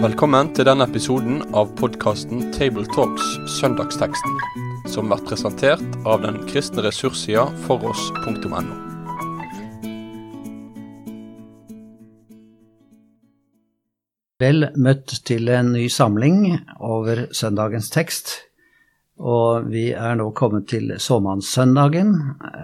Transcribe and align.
Velkommen 0.00 0.48
til 0.56 0.64
denne 0.64 0.86
episoden 0.88 1.42
av 1.56 1.70
podkasten 1.76 2.46
Tabletalks 2.56 3.26
Søndagsteksten, 3.58 4.36
som 4.88 5.08
blir 5.10 5.22
presentert 5.28 5.98
av 6.08 6.22
den 6.24 6.40
kristne 6.48 6.84
ressurssida 6.86 7.46
foross.no. 7.66 8.62
Vel 14.40 14.70
møtt 14.80 15.18
til 15.28 15.52
en 15.52 15.74
ny 15.74 15.86
samling 15.92 16.38
over 16.80 17.26
søndagens 17.36 17.90
tekst. 17.92 18.32
Og 19.20 19.68
vi 19.68 19.90
er 19.92 20.16
nå 20.16 20.30
kommet 20.32 20.70
til 20.72 20.94
såmannssøndagen. 20.96 22.14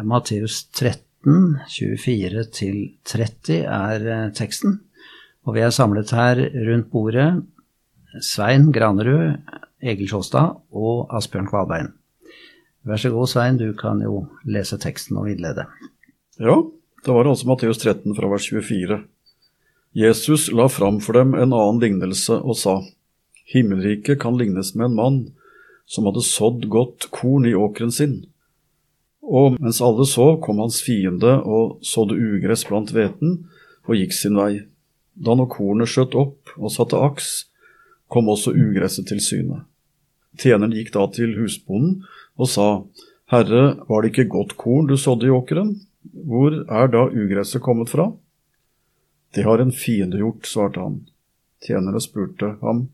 Matteus 0.08 0.64
13, 0.72 1.05
24-30 1.26 3.64
er 3.66 4.06
eh, 4.06 4.30
teksten. 4.36 4.80
Og 5.46 5.54
vi 5.56 5.60
er 5.66 5.70
samlet 5.74 6.10
her 6.14 6.36
rundt 6.68 6.90
bordet 6.92 7.30
Svein 8.22 8.72
Granerud, 8.72 9.36
Egil 9.82 10.08
Sjåstad 10.10 10.54
og 10.70 11.06
Asbjørn 11.14 11.48
Kvalbein. 11.50 11.88
Vær 12.86 12.96
så 13.02 13.10
god, 13.10 13.28
Svein, 13.30 13.58
du 13.58 13.72
kan 13.78 14.00
jo 14.02 14.28
lese 14.46 14.78
teksten 14.78 15.16
og 15.18 15.30
innlede. 15.30 15.66
Ja, 16.38 16.62
det 17.02 17.12
var 17.14 17.26
altså 17.26 17.46
Matteus 17.50 17.78
13 17.82 18.14
fra 18.14 18.28
vers 18.30 18.46
24. 18.46 19.00
Jesus 19.96 20.52
la 20.52 20.68
fram 20.70 21.00
for 21.02 21.12
dem 21.18 21.34
en 21.34 21.52
annen 21.56 21.80
lignelse 21.82 22.34
og 22.38 22.56
sa, 22.60 22.82
Himmelriket 23.46 24.20
kan 24.22 24.38
lignes 24.38 24.74
med 24.74 24.90
en 24.90 24.98
mann 24.98 25.18
som 25.86 26.06
hadde 26.08 26.24
sådd 26.26 26.66
godt 26.70 27.08
korn 27.14 27.46
i 27.46 27.54
åkeren 27.54 27.94
sin. 27.94 28.24
Og 29.26 29.56
mens 29.58 29.80
alle 29.82 30.06
så, 30.06 30.36
kom 30.42 30.60
hans 30.62 30.78
fiende 30.86 31.32
og 31.42 31.80
sådde 31.84 32.14
ugress 32.14 32.62
blant 32.68 32.92
hveten 32.94 33.40
og 33.86 33.98
gikk 33.98 34.14
sin 34.14 34.38
vei. 34.38 34.66
Da 35.16 35.34
når 35.34 35.50
kornet 35.50 35.90
skjøt 35.90 36.14
opp 36.18 36.52
og 36.56 36.70
satte 36.70 37.00
aks, 37.00 37.48
kom 38.12 38.28
også 38.30 38.54
ugresset 38.54 39.08
til 39.10 39.22
syne. 39.22 39.64
Tjeneren 40.38 40.74
gikk 40.76 40.92
da 40.94 41.06
til 41.10 41.34
husbonden 41.40 42.04
og 42.36 42.50
sa, 42.52 42.68
Herre, 43.32 43.80
var 43.88 44.04
det 44.04 44.12
ikke 44.12 44.28
godt 44.30 44.54
korn 44.60 44.86
du 44.86 44.94
sådde 45.00 45.26
i 45.26 45.34
åkeren? 45.34 45.72
Hvor 46.06 46.54
er 46.54 46.92
da 46.92 47.08
ugresset 47.08 47.64
kommet 47.64 47.90
fra? 47.90 48.12
Det 49.34 49.42
har 49.44 49.58
en 49.58 49.74
fiende 49.74 50.20
gjort, 50.20 50.46
svarte 50.46 50.80
han. 50.80 51.00
Tjenere 51.64 52.00
spurte 52.00 52.54
ham, 52.62 52.88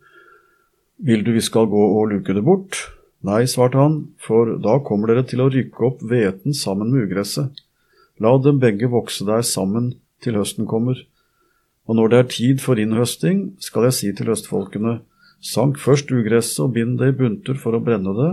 Vil 1.02 1.24
du 1.26 1.32
vi 1.34 1.40
skal 1.42 1.66
gå 1.66 1.82
og 1.98 2.12
luke 2.12 2.32
det 2.32 2.44
bort? 2.46 2.78
Nei, 3.22 3.44
svarte 3.46 3.78
han, 3.78 3.98
for 4.18 4.56
da 4.62 4.80
kommer 4.82 5.12
dere 5.12 5.22
til 5.30 5.44
å 5.44 5.50
rykke 5.52 5.84
opp 5.86 6.00
hveten 6.10 6.56
sammen 6.58 6.90
med 6.90 7.06
ugresset. 7.06 7.60
La 8.22 8.34
dem 8.42 8.58
begge 8.62 8.90
vokse 8.90 9.26
der 9.28 9.44
sammen 9.46 9.92
til 10.22 10.38
høsten 10.40 10.66
kommer. 10.70 10.98
Og 11.86 11.98
når 11.98 12.10
det 12.10 12.18
er 12.18 12.32
tid 12.34 12.62
for 12.62 12.78
innhøsting, 12.78 13.52
skal 13.62 13.86
jeg 13.88 13.98
si 13.98 14.10
til 14.18 14.30
høstfolkene, 14.30 15.00
sank 15.42 15.78
først 15.82 16.10
ugresset 16.14 16.64
og 16.66 16.74
bind 16.76 16.98
det 17.00 17.12
i 17.12 17.16
bunter 17.18 17.58
for 17.58 17.78
å 17.78 17.82
brenne 17.82 18.14
det, 18.18 18.32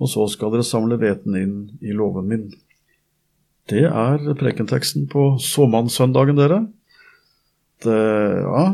og 0.00 0.08
så 0.08 0.24
skal 0.32 0.52
dere 0.54 0.68
samle 0.68 0.96
hveten 1.00 1.36
inn 1.36 1.56
i 1.84 1.96
låven 1.96 2.28
min. 2.28 2.46
Det 3.68 3.84
er 3.86 4.32
prekenteksten 4.40 5.06
på 5.12 5.34
såmannssøndagen, 5.44 6.40
dere. 6.40 6.64
Det, 7.84 8.00
ja, 8.44 8.64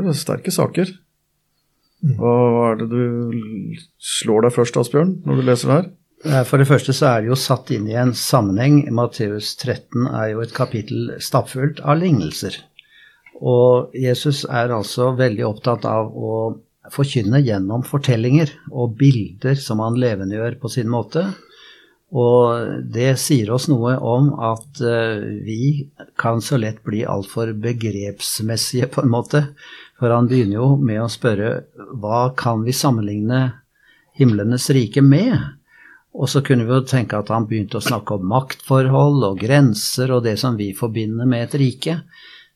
det 0.00 0.12
er 0.12 0.18
sterke 0.18 0.52
saker. 0.52 0.92
Hva 2.00 2.34
er 2.70 2.78
det 2.80 2.88
du 2.92 3.74
slår 4.00 4.46
deg 4.46 4.54
først, 4.56 4.78
Asbjørn, 4.80 5.18
når 5.26 5.40
du 5.40 5.42
leser 5.44 5.68
det 5.68 5.76
her? 5.76 5.90
Eh, 6.24 6.44
For 6.48 6.60
det 6.60 6.68
første 6.68 6.94
så 6.96 7.10
er 7.10 7.20
det 7.22 7.30
jo 7.32 7.38
satt 7.38 7.70
inn 7.74 7.88
i 7.90 7.98
en 8.00 8.14
sammenheng. 8.16 8.82
Matteus 8.96 9.54
13 9.56 10.08
er 10.08 10.32
jo 10.34 10.42
et 10.44 10.56
kapittel 10.56 11.14
stappfullt 11.20 11.82
av 11.84 12.00
lignelser. 12.00 12.56
Og 13.40 13.94
Jesus 13.96 14.44
er 14.44 14.72
altså 14.72 15.14
veldig 15.16 15.46
opptatt 15.48 15.86
av 15.88 16.10
å 16.12 16.32
forkynne 16.92 17.40
gjennom 17.44 17.84
fortellinger 17.86 18.52
og 18.72 18.96
bilder 19.00 19.56
som 19.60 19.80
han 19.84 19.96
levendegjør 20.00 20.58
på 20.60 20.72
sin 20.72 20.90
måte. 20.92 21.28
Og 22.10 22.82
det 22.90 23.12
sier 23.22 23.52
oss 23.54 23.68
noe 23.70 23.94
om 24.02 24.32
at 24.34 24.80
eh, 24.82 25.20
vi 25.46 25.60
kan 26.18 26.42
så 26.42 26.58
lett 26.58 26.80
bli 26.82 27.04
altfor 27.06 27.52
begrepsmessige, 27.54 28.88
på 28.90 29.04
en 29.04 29.12
måte. 29.12 29.44
For 30.00 30.12
han 30.14 30.28
begynner 30.30 30.56
jo 30.56 30.68
med 30.80 31.02
å 31.02 31.10
spørre 31.12 31.50
hva 32.00 32.30
kan 32.36 32.64
vi 32.64 32.72
sammenligne 32.72 33.40
himlenes 34.16 34.70
rike 34.72 35.04
med? 35.04 35.36
Og 36.16 36.26
så 36.32 36.40
kunne 36.42 36.64
vi 36.66 36.74
jo 36.74 36.86
tenke 36.88 37.20
at 37.20 37.30
han 37.30 37.46
begynte 37.46 37.78
å 37.78 37.84
snakke 37.84 38.16
om 38.16 38.24
maktforhold 38.32 39.22
og 39.28 39.42
grenser 39.44 40.10
og 40.16 40.24
det 40.24 40.38
som 40.40 40.56
vi 40.58 40.72
forbinder 40.76 41.28
med 41.28 41.46
et 41.46 41.58
rike. 41.60 42.00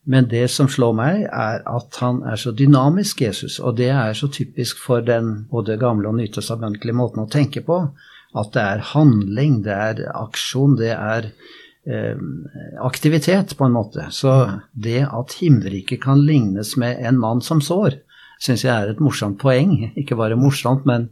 Men 0.04 0.26
det 0.28 0.48
som 0.52 0.68
slår 0.68 0.96
meg, 0.96 1.20
er 1.28 1.62
at 1.68 2.00
han 2.02 2.22
er 2.28 2.40
så 2.40 2.52
dynamisk, 2.52 3.22
Jesus, 3.24 3.56
og 3.60 3.78
det 3.78 3.88
er 3.92 4.16
så 4.16 4.28
typisk 4.28 4.80
for 4.84 5.04
den 5.04 5.46
både 5.52 5.78
gamle 5.80 6.10
og 6.10 6.18
nytestamentlige 6.18 6.96
måten 6.96 7.24
å 7.24 7.30
tenke 7.30 7.62
på, 7.64 7.78
at 8.34 8.50
det 8.56 8.64
er 8.64 8.88
handling, 8.90 9.62
det 9.64 9.72
er 9.72 10.02
aksjon, 10.12 10.76
det 10.80 10.92
er 10.92 11.30
aktivitet, 12.80 13.56
på 13.58 13.66
en 13.66 13.74
måte. 13.76 14.06
Så 14.10 14.32
det 14.72 15.02
at 15.04 15.36
himmelriket 15.40 16.00
kan 16.04 16.22
lignes 16.24 16.76
med 16.80 17.02
en 17.04 17.18
mann 17.20 17.42
som 17.44 17.60
sår, 17.60 17.98
syns 18.40 18.64
jeg 18.64 18.72
er 18.72 18.92
et 18.92 19.02
morsomt 19.04 19.38
poeng. 19.40 19.76
Ikke 20.00 20.18
bare 20.18 20.38
morsomt, 20.38 20.86
men 20.88 21.10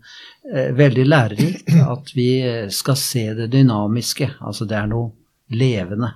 eh, 0.53 0.73
veldig 0.77 1.07
lærerikt. 1.09 1.77
At 1.85 2.15
vi 2.17 2.31
skal 2.73 2.99
se 3.01 3.29
det 3.39 3.51
dynamiske. 3.53 4.33
Altså 4.41 4.69
det 4.69 4.79
er 4.81 4.91
noe 4.91 5.13
levende. 5.53 6.15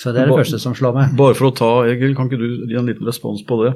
Så 0.00 0.14
det 0.14 0.22
er 0.22 0.30
det 0.30 0.36
bare, 0.36 0.44
første 0.44 0.60
som 0.62 0.74
slår 0.76 0.94
meg. 0.96 1.16
Bare 1.18 1.36
for 1.36 1.50
å 1.50 1.56
ta, 1.56 1.70
Egil, 1.90 2.14
kan 2.16 2.30
ikke 2.30 2.40
du 2.40 2.70
gi 2.70 2.78
en 2.78 2.88
liten 2.88 3.08
respons 3.08 3.42
på 3.46 3.58
det? 3.64 3.74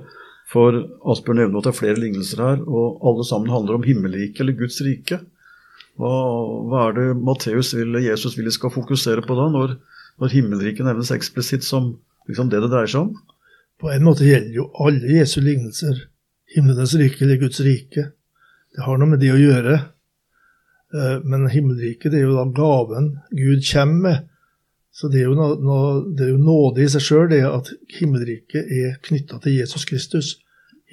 For 0.52 0.76
Asbjørn 1.10 1.40
nevner 1.42 1.60
at 1.60 1.66
det 1.66 1.72
er 1.72 1.78
flere 1.80 2.00
lignelser 2.00 2.42
her, 2.44 2.62
og 2.64 3.02
alle 3.08 3.24
sammen 3.26 3.52
handler 3.52 3.78
om 3.78 3.86
himmelriket 3.86 4.44
eller 4.44 4.56
Guds 4.58 4.78
rike. 4.84 5.18
Hva, 6.00 6.12
hva 6.70 6.86
er 6.88 6.96
det 6.96 7.06
Matteus 7.22 7.72
vil, 7.76 7.98
Jesus 8.02 8.38
vil 8.38 8.48
vi 8.48 8.54
skal 8.54 8.72
fokusere 8.74 9.24
på 9.26 9.36
da, 9.38 9.48
når, 9.52 9.76
når 10.20 10.34
himmelriket 10.36 10.86
nevnes 10.86 11.10
eksplisitt 11.14 11.64
som 11.66 11.96
liksom 12.28 12.50
det 12.52 12.60
det 12.62 12.70
dreier 12.72 12.90
seg 12.90 13.00
om? 13.08 13.14
På 13.80 13.90
en 13.92 14.04
måte 14.06 14.24
gjelder 14.28 14.54
jo 14.54 14.68
alle 14.80 15.16
Jesu 15.18 15.40
lignelser 15.42 16.04
himmelens 16.54 16.94
rike 16.94 17.24
eller 17.24 17.40
Guds 17.40 17.60
rike. 17.66 18.10
Det 18.74 18.84
har 18.86 18.98
noe 18.98 19.10
med 19.10 19.20
det 19.20 19.32
å 19.34 19.40
gjøre. 19.40 19.74
Eh, 20.94 21.18
Men 21.24 21.48
himmelriket 21.50 22.12
det 22.12 22.20
er 22.22 22.28
jo 22.28 22.36
da 22.38 22.44
gaven 22.54 23.10
Gud 23.34 23.64
kommer 23.72 24.00
med. 24.08 24.22
Så 24.94 25.08
det 25.10 25.24
er 25.24 25.26
jo, 25.26 25.34
noe, 25.34 25.56
noe, 25.58 25.86
det 26.14 26.28
er 26.28 26.30
jo 26.36 26.38
nåde 26.38 26.84
i 26.84 26.90
seg 26.92 27.02
sjøl, 27.02 27.24
det 27.32 27.40
at 27.48 27.72
himmelriket 27.98 28.68
er 28.70 28.92
knytta 29.02 29.40
til 29.42 29.56
Jesus 29.58 29.82
Kristus. 29.90 30.28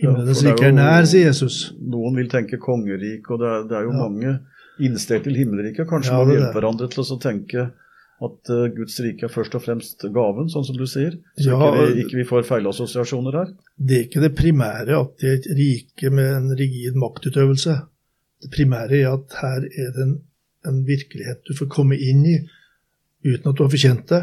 Himmelens 0.02 0.42
Ja, 0.42 0.56
rike 0.56 0.72
er 0.72 0.74
nær, 0.74 1.06
sier 1.06 1.28
Jesus. 1.30 1.60
Noen 1.78 2.18
vil 2.18 2.32
tenke 2.32 2.58
kongerik, 2.58 3.30
og 3.30 3.44
det 3.44 3.52
er, 3.52 3.68
det 3.70 3.78
er 3.78 3.84
jo 3.86 3.92
Ja. 3.94 4.00
mange 4.02 4.40
innsteg 4.82 5.22
til 5.28 5.36
himmelriket. 5.38 5.86
Kanskje 5.86 6.16
Ja, 6.18 6.24
vi 6.26 6.34
hjelpe 6.40 6.58
hverandre 6.58 6.90
til 6.90 7.04
å 7.04 7.20
tenke 7.22 7.68
at 8.22 8.52
eh, 8.54 8.68
Guds 8.76 9.00
rike 9.02 9.26
er 9.26 9.34
først 9.34 9.56
og 9.58 9.64
fremst 9.66 10.06
gaven, 10.14 10.50
sånn 10.52 10.66
som 10.68 10.78
du 10.78 10.86
sier. 10.90 11.16
Så 11.40 11.50
Ja, 11.50 11.58
ikke, 11.58 11.86
vi, 11.94 12.04
ikke 12.06 12.20
vi 12.20 12.28
får 12.30 12.46
feilassosiasjoner 12.50 13.38
her. 13.40 13.54
Det 13.78 13.98
er 13.98 14.04
ikke 14.08 14.24
det 14.24 14.34
primære 14.38 15.00
at 15.00 15.16
det 15.22 15.30
er 15.30 15.40
et 15.40 15.50
rike 15.58 16.12
med 16.14 16.36
en 16.36 16.52
rigid 16.60 17.00
maktutøvelse. 17.02 17.80
Det 18.42 18.52
primære 18.54 19.02
er 19.02 19.16
at 19.16 19.40
her 19.42 19.66
er 19.66 19.90
det 19.96 20.06
en, 20.06 20.14
en 20.70 20.84
virkelighet 20.86 21.42
du 21.50 21.56
får 21.58 21.72
komme 21.74 21.98
inn 21.98 22.24
i 22.30 22.38
uten 23.26 23.52
at 23.52 23.58
du 23.58 23.66
har 23.66 23.74
fortjent 23.74 24.08
det. 24.14 24.22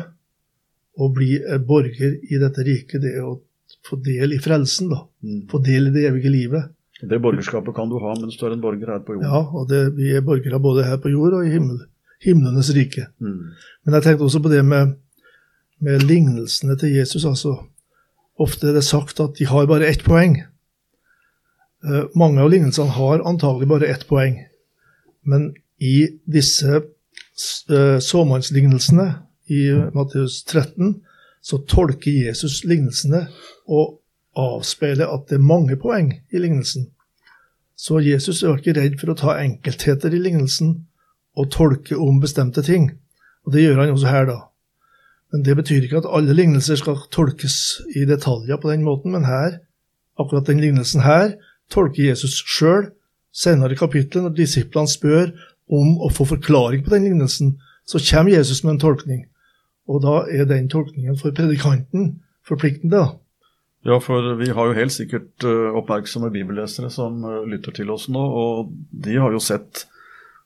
Å 0.98 1.10
bli 1.14 1.36
borger 1.66 2.16
i 2.26 2.40
dette 2.42 2.64
riket, 2.66 3.02
det 3.04 3.12
er 3.18 3.26
å 3.26 3.36
få 3.86 3.98
del 4.02 4.34
i 4.34 4.40
frelsen, 4.42 4.90
da. 4.90 5.04
Mm. 5.22 5.44
Få 5.50 5.60
del 5.62 5.90
i 5.90 5.94
det 5.94 6.08
evige 6.08 6.32
livet. 6.32 6.74
Det 6.98 7.20
borgerskapet 7.22 7.76
kan 7.76 7.90
du 7.90 7.98
ha 8.02 8.14
mens 8.18 8.34
du 8.38 8.42
er 8.46 8.56
en 8.56 8.62
borger 8.62 8.90
her 8.90 9.04
på 9.06 9.14
jorda. 9.14 9.28
Ja, 9.30 9.42
og 9.54 9.68
det, 9.70 9.82
vi 9.98 10.10
er 10.18 10.24
borgere 10.26 10.58
både 10.62 10.86
her 10.88 10.98
på 11.02 11.12
jord 11.12 11.36
og 11.38 11.46
i 11.46 11.52
himmel, 11.52 11.84
himlenes 12.24 12.70
rike. 12.74 13.08
Mm. 13.20 13.54
Men 13.84 13.94
jeg 13.94 14.02
tenkte 14.06 14.26
også 14.26 14.42
på 14.42 14.52
det 14.52 14.64
med, 14.64 14.96
med 15.80 16.04
lignelsene 16.06 16.76
til 16.78 16.96
Jesus. 16.96 17.24
altså. 17.24 17.56
Ofte 18.38 18.68
er 18.68 18.78
det 18.78 18.84
sagt 18.86 19.20
at 19.20 19.38
de 19.38 19.46
har 19.46 19.66
bare 19.66 19.88
ett 19.88 20.04
poeng. 20.06 20.38
Eh, 21.84 22.04
mange 22.18 22.42
av 22.42 22.50
lignelsene 22.50 22.94
har 22.98 23.24
antagelig 23.26 23.68
bare 23.70 23.90
ett 23.90 24.06
poeng. 24.08 24.38
Men 25.26 25.52
i 25.78 26.08
disse 26.26 26.80
uh, 27.70 27.98
såmannslignelsene 28.02 29.06
i 29.46 29.60
Matteus 29.94 30.42
13 30.44 30.96
så 31.42 31.60
tolker 31.70 32.10
Jesus 32.10 32.64
lignelsene 32.66 33.28
og 33.70 34.00
avspeiler 34.38 35.06
at 35.06 35.28
det 35.30 35.38
er 35.38 35.44
mange 35.44 35.76
poeng 35.78 36.10
i 36.32 36.40
lignelsen. 36.40 36.88
Så 37.78 38.00
Jesus 38.02 38.42
er 38.42 38.58
ikke 38.58 38.74
redd 38.74 38.98
for 38.98 39.12
å 39.12 39.18
ta 39.18 39.36
enkeltheter 39.38 40.14
i 40.14 40.22
lignelsen 40.22 40.74
og 41.38 41.50
tolke 41.54 41.96
om 41.96 42.20
bestemte 42.22 42.64
ting. 42.66 42.90
Og 43.46 43.54
det 43.54 43.64
gjør 43.64 43.82
han 43.82 43.94
også 43.94 44.10
her, 44.10 44.28
da. 44.28 44.38
Men 45.32 45.44
det 45.44 45.56
betyr 45.58 45.84
ikke 45.84 46.00
at 46.02 46.08
alle 46.18 46.34
lignelser 46.36 46.80
skal 46.80 47.00
tolkes 47.12 47.56
i 47.96 48.06
detaljer 48.08 48.60
på 48.60 48.70
den 48.72 48.84
måten, 48.86 49.12
men 49.12 49.28
her, 49.28 49.60
akkurat 50.18 50.48
den 50.48 50.60
lignelsen 50.60 51.04
her, 51.04 51.36
tolker 51.70 52.10
Jesus 52.10 52.40
sjøl 52.48 52.90
senere 53.34 53.76
i 53.76 53.80
kapittelet, 53.80 54.24
når 54.24 54.36
disiplene 54.38 54.88
spør 54.88 55.32
om 55.68 55.98
å 56.00 56.08
få 56.12 56.24
forklaring 56.30 56.84
på 56.84 56.94
den 56.94 57.10
lignelsen, 57.10 57.58
så 57.88 58.00
kommer 58.00 58.32
Jesus 58.32 58.64
med 58.64 58.76
en 58.76 58.82
tolkning. 58.86 59.26
Og 59.88 60.02
da 60.04 60.22
er 60.32 60.48
den 60.48 60.68
tolkningen 60.72 61.16
for 61.20 61.36
predikanten 61.36 62.18
forpliktende. 62.48 63.04
Ja, 63.86 63.98
for 64.02 64.34
vi 64.40 64.50
har 64.52 64.68
jo 64.68 64.76
helt 64.76 64.92
sikkert 64.92 65.44
uh, 65.46 65.76
oppmerksomme 65.78 66.32
bibellesere 66.34 66.90
som 66.92 67.22
uh, 67.24 67.44
lytter 67.48 67.76
til 67.76 67.92
oss 67.94 68.08
nå, 68.12 68.20
og 68.20 68.72
de 69.04 69.16
har 69.20 69.32
jo 69.32 69.40
sett 69.42 69.86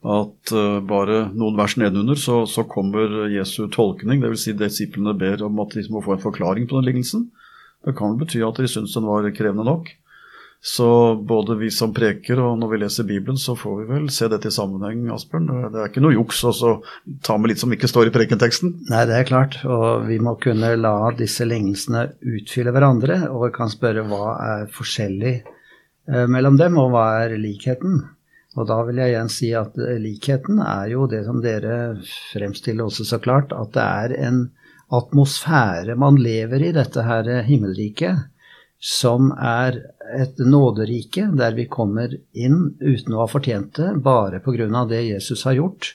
at 0.02 0.52
uh, 0.56 0.81
bare 0.82 1.28
noen 1.31 1.58
vers 1.58 1.76
nedenunder 1.78 2.19
så, 2.19 2.43
så 2.50 2.64
kommer 2.66 3.28
Jesu 3.31 3.69
tolkning, 3.70 4.22
dvs. 4.22 4.49
Si 4.49 4.56
disiplene 4.58 5.14
ber 5.19 5.44
om 5.46 5.60
at 5.62 5.76
de 5.78 5.87
må 5.94 6.02
få 6.02 6.16
en 6.16 6.25
forklaring 6.25 6.66
på 6.66 6.81
den 6.81 6.90
lignelsen. 6.90 7.28
Det 7.87 7.94
kan 7.99 8.19
bety 8.19 8.43
at 8.46 8.58
de 8.58 8.70
syns 8.70 8.94
den 8.96 9.06
var 9.06 9.26
krevende 9.34 9.66
nok. 9.66 9.90
Så 10.64 11.16
både 11.16 11.56
vi 11.58 11.72
som 11.75 11.90
preker 11.90 12.38
og 12.38 12.54
når 12.60 12.69
vi 12.70 12.78
leser 12.84 13.06
Bibelen, 13.06 13.38
så 13.38 13.56
får 13.58 13.81
vi 13.81 13.87
vel 13.88 14.04
se 14.14 14.28
dette 14.31 14.46
i 14.46 14.54
sammenheng, 14.54 15.08
Asbjørn. 15.10 15.49
Det 15.75 15.81
er 15.81 15.90
ikke 15.90 16.04
noe 16.04 16.14
juks 16.14 16.44
å 16.46 16.52
ta 17.26 17.34
med 17.34 17.50
litt 17.50 17.62
som 17.62 17.75
ikke 17.75 17.90
står 17.90 18.12
i 18.12 18.12
prekenteksten. 18.14 18.76
Nei, 18.93 19.02
det 19.10 19.16
er 19.16 19.26
klart. 19.26 19.58
Og 19.66 20.06
vi 20.06 20.20
må 20.22 20.37
kunne 20.43 20.70
la 20.78 20.94
disse 21.19 21.49
lignelsene 21.50 22.04
utfylle 22.37 22.70
hverandre. 22.70 23.25
Og 23.32 23.49
vi 23.49 23.50
kan 23.58 23.75
spørre 23.75 24.06
hva 24.06 24.37
er 24.38 24.70
forskjellig 24.70 25.34
eh, 25.40 26.26
mellom 26.31 26.60
dem, 26.62 26.78
og 26.78 26.94
hva 26.94 27.08
er 27.25 27.34
likheten? 27.43 28.04
Og 28.56 28.69
da 28.69 28.82
vil 28.84 29.00
jeg 29.00 29.14
igjen 29.14 29.31
si 29.32 29.52
at 29.56 29.78
eh, 29.81 30.00
likheten 30.02 30.60
er 30.64 30.90
jo 30.93 31.06
det 31.10 31.22
som 31.28 31.40
dere 31.44 31.96
fremstiller 32.32 32.88
også 32.88 33.06
så 33.08 33.20
klart, 33.22 33.54
at 33.56 33.72
det 33.76 33.87
er 33.87 34.16
en 34.28 34.43
atmosfære 34.93 35.96
man 35.96 36.19
lever 36.20 36.69
i, 36.69 36.75
dette 36.76 37.06
her 37.06 37.31
himmelriket 37.46 38.28
som 38.82 39.31
er 39.38 39.78
et 40.19 40.40
nåderike 40.43 41.28
der 41.38 41.54
vi 41.54 41.69
kommer 41.70 42.12
inn 42.34 42.75
uten 42.81 43.14
å 43.14 43.22
ha 43.22 43.28
fortjent 43.31 43.76
det, 43.78 43.93
bare 44.02 44.43
pga. 44.43 44.84
det 44.90 45.04
Jesus 45.06 45.44
har 45.46 45.54
gjort. 45.54 45.93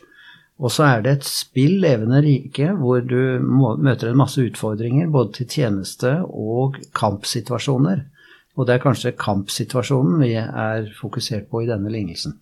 Og 0.57 0.71
så 0.73 0.87
er 0.87 1.03
det 1.03 1.11
et 1.11 1.27
spill 1.27 1.81
levende 1.83 2.21
rike 2.23 2.71
hvor 2.79 3.03
du 3.05 3.37
møter 3.43 4.09
en 4.09 4.17
masse 4.17 4.41
utfordringer 4.41 5.11
både 5.13 5.35
til 5.37 5.51
tjeneste 5.59 6.15
og 6.25 6.79
kampsituasjoner. 6.97 8.07
Og 8.57 8.65
det 8.65 8.77
er 8.77 8.85
kanskje 8.87 9.17
kampsituasjonen 9.19 10.17
vi 10.23 10.33
er 10.39 10.87
fokusert 10.97 11.51
på 11.51 11.61
i 11.61 11.69
denne 11.69 11.91
lignelsen. 11.93 12.39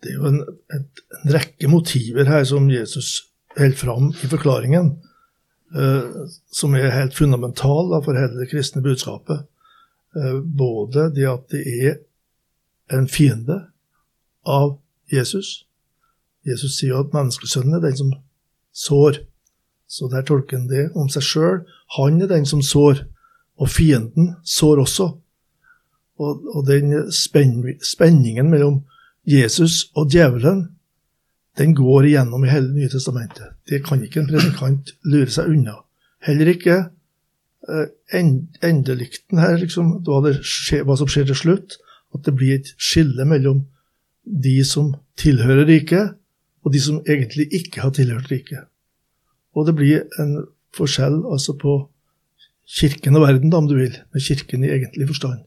Det 0.00 0.12
er 0.12 0.16
jo 0.16 0.30
en, 0.30 0.40
et, 0.72 1.02
en 1.18 1.32
rekke 1.34 1.68
motiver 1.68 2.28
her 2.28 2.44
som 2.48 2.70
Jesus 2.72 3.30
holder 3.58 3.76
fram 3.76 4.10
i 4.10 4.30
forklaringen, 4.30 4.92
eh, 5.76 6.28
som 6.52 6.74
er 6.74 6.94
helt 6.94 7.16
fundamentale 7.16 8.00
for 8.04 8.16
hele 8.16 8.40
det 8.40 8.50
kristne 8.52 8.82
budskapet. 8.82 9.44
Eh, 10.16 10.38
både 10.40 11.10
det 11.14 11.28
at 11.28 11.50
det 11.52 11.64
er 11.68 11.98
en 12.96 13.08
fiende 13.08 13.58
av 14.46 14.78
Jesus. 15.12 15.66
Jesus 16.46 16.78
sier 16.78 17.02
at 17.02 17.14
menneskesønnen 17.14 17.76
er 17.76 17.84
den 17.84 17.98
som 17.98 18.12
sår. 18.72 19.20
Så 19.90 20.08
der 20.10 20.22
tolker 20.22 20.58
han 20.58 20.68
det 20.70 20.90
om 20.94 21.10
seg 21.10 21.26
sjøl. 21.26 21.64
Han 21.96 22.22
er 22.22 22.30
den 22.30 22.46
som 22.46 22.62
sår, 22.62 23.04
og 23.60 23.68
fienden 23.68 24.34
sår 24.46 24.84
også. 24.84 25.08
Og, 26.20 26.46
og 26.54 26.66
den 26.68 26.94
spenn, 27.12 27.64
spenningen 27.84 28.50
mellom 28.52 28.82
Jesus 29.26 29.90
og 29.94 30.10
djevelen, 30.12 30.68
den 31.58 31.74
går 31.76 32.08
igjennom 32.08 32.44
i 32.44 32.50
hele 32.50 32.72
Nye 32.72 32.88
testamentet. 32.88 33.56
Det 33.68 33.82
kan 33.84 34.02
ikke 34.04 34.22
en 34.22 34.30
predikant 34.30 34.94
lure 35.04 35.30
seg 35.30 35.50
unna. 35.52 35.80
Heller 36.24 36.52
ikke 36.52 36.78
Eh, 37.68 37.88
endelikten 38.64 39.38
her, 39.38 39.58
liksom, 39.60 39.98
hva, 40.06 40.96
som 40.96 41.10
skjer 41.10 41.28
til 41.28 41.36
slutt. 41.36 41.76
At 42.16 42.24
det 42.26 42.34
blir 42.34 42.56
et 42.56 42.72
skille 42.80 43.26
mellom 43.28 43.66
de 44.24 44.56
som 44.66 44.94
tilhører 45.20 45.68
riket, 45.68 46.16
og 46.64 46.74
de 46.74 46.80
som 46.82 46.98
egentlig 47.06 47.46
ikke 47.54 47.84
har 47.84 47.92
tilhørt 47.94 48.30
riket. 48.32 48.66
Og 49.54 49.68
det 49.68 49.76
blir 49.78 50.02
en 50.22 50.40
forskjell 50.76 51.20
altså 51.30 51.54
på 51.58 51.76
kirken 52.70 53.18
og 53.18 53.26
verden, 53.28 53.52
da, 53.52 53.60
om 53.60 53.68
du 53.70 53.76
vil, 53.78 53.94
med 54.12 54.24
kirken 54.24 54.64
i 54.64 54.72
egentlig 54.72 55.06
forstand. 55.12 55.44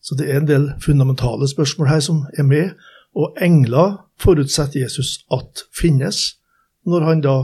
Så 0.00 0.16
det 0.16 0.30
er 0.30 0.40
en 0.40 0.48
del 0.48 0.70
fundamentale 0.80 1.48
spørsmål 1.48 1.90
her 1.90 2.02
som 2.04 2.24
er 2.38 2.46
med, 2.46 2.76
og 3.16 3.36
engler 3.42 3.98
forutsetter 4.20 4.84
Jesus 4.84 5.24
at 5.34 5.64
finnes, 5.76 6.38
når 6.86 7.06
han 7.08 7.24
da 7.24 7.36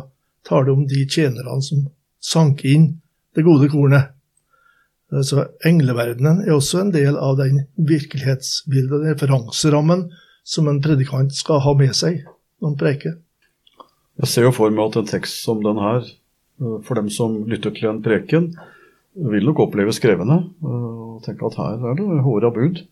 taler 0.46 0.72
om 0.72 0.86
de 0.88 1.02
tjenerne 1.10 1.58
som 1.64 1.88
sanker 2.22 2.70
inn 2.70 2.86
det 3.36 3.44
gode 3.46 3.68
kornet. 3.72 4.12
Så 5.22 5.44
Engleverdenen 5.66 6.42
er 6.46 6.56
også 6.56 6.80
en 6.82 6.92
del 6.94 7.18
av 7.18 7.36
den 7.38 7.66
virkelighetsbildet, 7.76 9.02
den 9.04 9.12
referanserammen, 9.12 10.08
som 10.46 10.70
en 10.70 10.80
predikant 10.82 11.34
skal 11.34 11.62
ha 11.62 11.74
med 11.78 11.94
seg 11.98 12.22
når 12.24 12.70
han 12.70 12.78
preker. 12.80 13.16
Jeg 14.22 14.32
ser 14.32 14.46
jo 14.46 14.54
for 14.56 14.72
meg 14.72 14.88
at 14.88 15.00
en 15.02 15.10
tekst 15.10 15.42
som 15.44 15.60
den 15.64 15.78
her, 15.82 16.06
eh, 16.06 16.76
for 16.86 16.98
dem 16.98 17.10
som 17.12 17.42
lytter 17.50 17.74
til 17.74 17.90
en 17.90 18.02
preken, 18.02 18.54
vil 19.16 19.46
nok 19.48 19.66
oppleves 19.66 20.00
krevende. 20.00 20.40
Eh, 21.16 21.20
og 21.20 21.24
tenke 21.24 21.48
at 21.48 21.58
her 21.60 21.90
er 21.90 21.98
det 21.98 22.22
håra 22.24 22.52
bud 22.54 22.84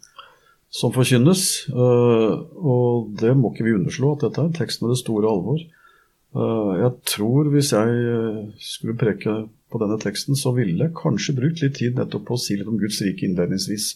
som 0.75 0.93
forkynnes. 0.94 1.69
Eh, 1.71 2.35
og 2.56 3.15
det 3.21 3.35
må 3.37 3.53
ikke 3.53 3.69
vi 3.69 3.76
underslå, 3.79 4.15
at 4.15 4.26
dette 4.26 4.41
er 4.41 4.50
en 4.50 4.56
tekst 4.56 4.82
med 4.82 4.94
det 4.94 5.03
store 5.03 5.31
alvor. 5.31 5.65
Jeg 6.35 6.91
tror 7.06 7.47
hvis 7.53 7.69
jeg 7.71 7.91
skulle 8.59 8.97
preke 8.99 9.44
på 9.71 9.79
denne 9.79 10.00
teksten, 10.03 10.35
så 10.35 10.50
ville 10.56 10.82
jeg 10.82 10.97
kanskje 10.99 11.37
brukt 11.37 11.61
litt 11.62 11.76
tid 11.79 11.94
nettopp 11.94 12.25
på 12.26 12.35
å 12.35 12.41
si 12.43 12.56
litt 12.59 12.67
om 12.67 12.81
Guds 12.81 12.99
rike 13.06 13.23
innledningsvis. 13.29 13.93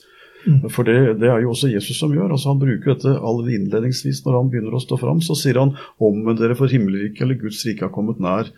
Mm. 0.46 0.68
For 0.70 0.86
det, 0.86 1.18
det, 1.18 1.26
er 1.32 1.42
jo 1.42 1.50
også 1.50 1.70
Jesus 1.72 1.98
som 1.98 2.14
gjør. 2.14 2.30
altså 2.30 2.52
Han 2.52 2.62
bruker 2.62 2.94
dette 2.94 3.16
aller 3.18 3.56
innledningsvis 3.56 4.22
når 4.22 4.38
han 4.38 4.52
begynner 4.52 4.76
å 4.76 4.82
stå 4.82 5.00
fram. 5.00 5.18
Så 5.24 5.34
sier 5.38 5.58
han 5.58 5.74
om 5.98 6.22
dere 6.38 6.54
for 6.58 6.70
himmelriket 6.70 7.24
eller 7.26 7.40
Guds 7.40 7.64
rike 7.66 7.88
har 7.88 7.94
kommet 7.94 8.22
nær. 8.22 8.52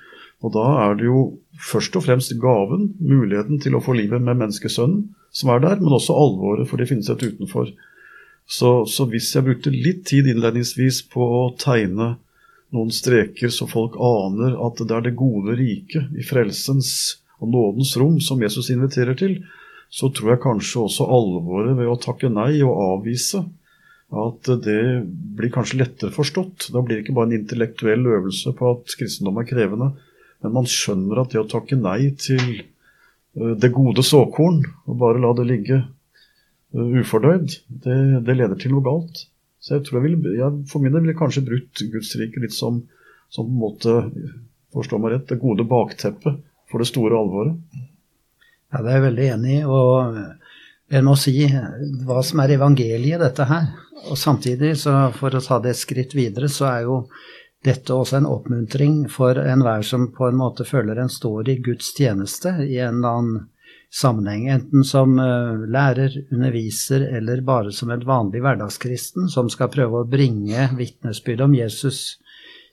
Og 0.45 0.55
da 0.57 0.67
er 0.87 0.97
det 0.97 1.09
jo 1.09 1.25
først 1.71 1.97
og 1.99 2.07
fremst 2.07 2.33
gaven, 2.41 2.95
muligheten 3.01 3.61
til 3.61 3.77
å 3.77 3.83
få 3.85 3.97
livet 3.99 4.23
med 4.25 4.39
menneskesønnen, 4.41 5.11
som 5.31 5.53
er 5.55 5.63
der, 5.63 5.79
men 5.81 5.95
også 5.95 6.17
alvoret, 6.17 6.69
for 6.69 6.81
det 6.81 6.89
finnes 6.91 7.11
et 7.11 7.23
utenfor. 7.23 7.71
Så, 8.51 8.71
så 8.91 9.07
hvis 9.11 9.31
jeg 9.35 9.47
brukte 9.47 9.71
litt 9.71 10.03
tid 10.11 10.27
innledningsvis 10.31 11.05
på 11.13 11.23
å 11.23 11.43
tegne 11.61 12.17
noen 12.75 12.91
streker 12.95 13.51
så 13.51 13.67
folk 13.71 13.97
aner 13.99 14.57
at 14.67 14.83
det 14.83 14.95
er 14.95 15.07
det 15.07 15.19
gode 15.19 15.57
riket 15.59 16.11
i 16.19 16.27
frelsens 16.27 16.93
og 17.41 17.51
nådens 17.51 17.97
rom 17.99 18.19
som 18.23 18.43
Jesus 18.43 18.71
inviterer 18.75 19.17
til, 19.19 19.41
så 19.91 20.11
tror 20.15 20.35
jeg 20.35 20.43
kanskje 20.45 20.85
også 20.85 21.07
alvoret 21.11 21.79
ved 21.79 21.91
å 21.91 21.99
takke 21.99 22.31
nei 22.31 22.61
og 22.63 22.79
avvise 22.85 23.43
at 24.11 24.51
det 24.65 24.83
blir 25.39 25.53
kanskje 25.55 25.81
lettere 25.81 26.15
forstått. 26.15 26.69
Da 26.75 26.83
blir 26.83 26.99
det 26.99 27.05
ikke 27.05 27.17
bare 27.17 27.31
en 27.31 27.39
intellektuell 27.39 28.07
øvelse 28.19 28.53
på 28.59 28.75
at 28.75 28.95
kristendom 28.99 29.39
er 29.39 29.49
krevende, 29.51 29.93
men 30.43 30.55
man 30.55 30.69
skjønner 30.69 31.23
at 31.23 31.35
det 31.35 31.43
å 31.43 31.49
takke 31.51 31.79
nei 31.79 32.13
til 32.19 32.65
det 33.35 33.73
gode 33.75 34.03
såkorn, 34.03 34.63
og 34.91 34.97
bare 35.01 35.21
la 35.23 35.33
det 35.39 35.47
ligge 35.49 35.77
eh, 35.79 36.95
ufordøyd, 37.01 37.59
det, 37.85 37.99
det 38.27 38.37
leder 38.37 38.59
til 38.59 38.75
noe 38.75 38.87
galt. 38.87 39.27
Så 39.61 39.77
jeg 39.77 39.87
tror 39.87 40.01
jeg 40.01 40.09
vil, 40.09 40.31
jeg 40.39 40.63
for 40.71 40.83
min 40.83 40.95
del 40.95 41.05
ville 41.05 41.19
kanskje 41.19 41.45
brutt 41.47 41.83
Guds 41.93 42.15
rike 42.19 42.43
litt 42.43 42.57
som, 42.57 42.81
som 43.31 43.47
på 43.47 43.53
en 43.53 43.61
måte, 43.61 43.97
forstå 44.75 44.99
meg 45.03 45.15
rett, 45.15 45.29
det 45.29 45.41
gode 45.43 45.67
bakteppet 45.69 46.41
for 46.71 46.83
det 46.83 46.89
store 46.89 47.19
alvoret. 47.19 47.59
Ja, 48.71 48.81
det 48.81 48.91
er 48.91 48.97
jeg 48.97 49.07
veldig 49.09 49.29
enig 49.35 49.55
i. 49.59 49.63
Og 49.67 50.19
jeg 50.91 51.07
må 51.07 51.17
si 51.19 51.35
hva 52.07 52.23
som 52.27 52.43
er 52.43 52.55
evangeliet 52.55 53.23
dette 53.23 53.47
her. 53.51 53.71
Og 54.09 54.17
samtidig, 54.19 54.77
så 54.81 55.11
for 55.13 55.35
å 55.35 55.43
ta 55.45 55.59
det 55.63 55.75
et 55.75 55.81
skritt 55.81 56.15
videre, 56.17 56.49
så 56.49 56.71
er 56.71 56.87
jo 56.87 57.03
dette 57.65 57.93
også 57.93 58.17
en 58.17 58.29
oppmuntring 58.29 59.03
for 59.13 59.37
enhver 59.37 59.83
som 59.85 60.09
på 60.17 60.31
en 60.31 60.39
måte 60.41 60.65
føler 60.65 61.01
en 61.01 61.13
står 61.13 61.49
i 61.53 61.59
Guds 61.65 61.93
tjeneste 61.97 62.55
i 62.65 62.79
en 62.81 63.01
eller 63.01 63.19
annen 63.19 63.49
sammenheng, 63.91 64.47
enten 64.49 64.85
som 64.87 65.19
eh, 65.19 65.67
lærer, 65.69 66.15
underviser 66.31 67.03
eller 67.19 67.43
bare 67.43 67.73
som 67.75 67.91
en 67.91 68.05
vanlig 68.07 68.43
hverdagskristen 68.45 69.29
som 69.29 69.51
skal 69.51 69.71
prøve 69.73 70.01
å 70.01 70.09
bringe 70.09 70.69
vitnesbyrd 70.79 71.43
om 71.49 71.57
Jesus, 71.59 72.21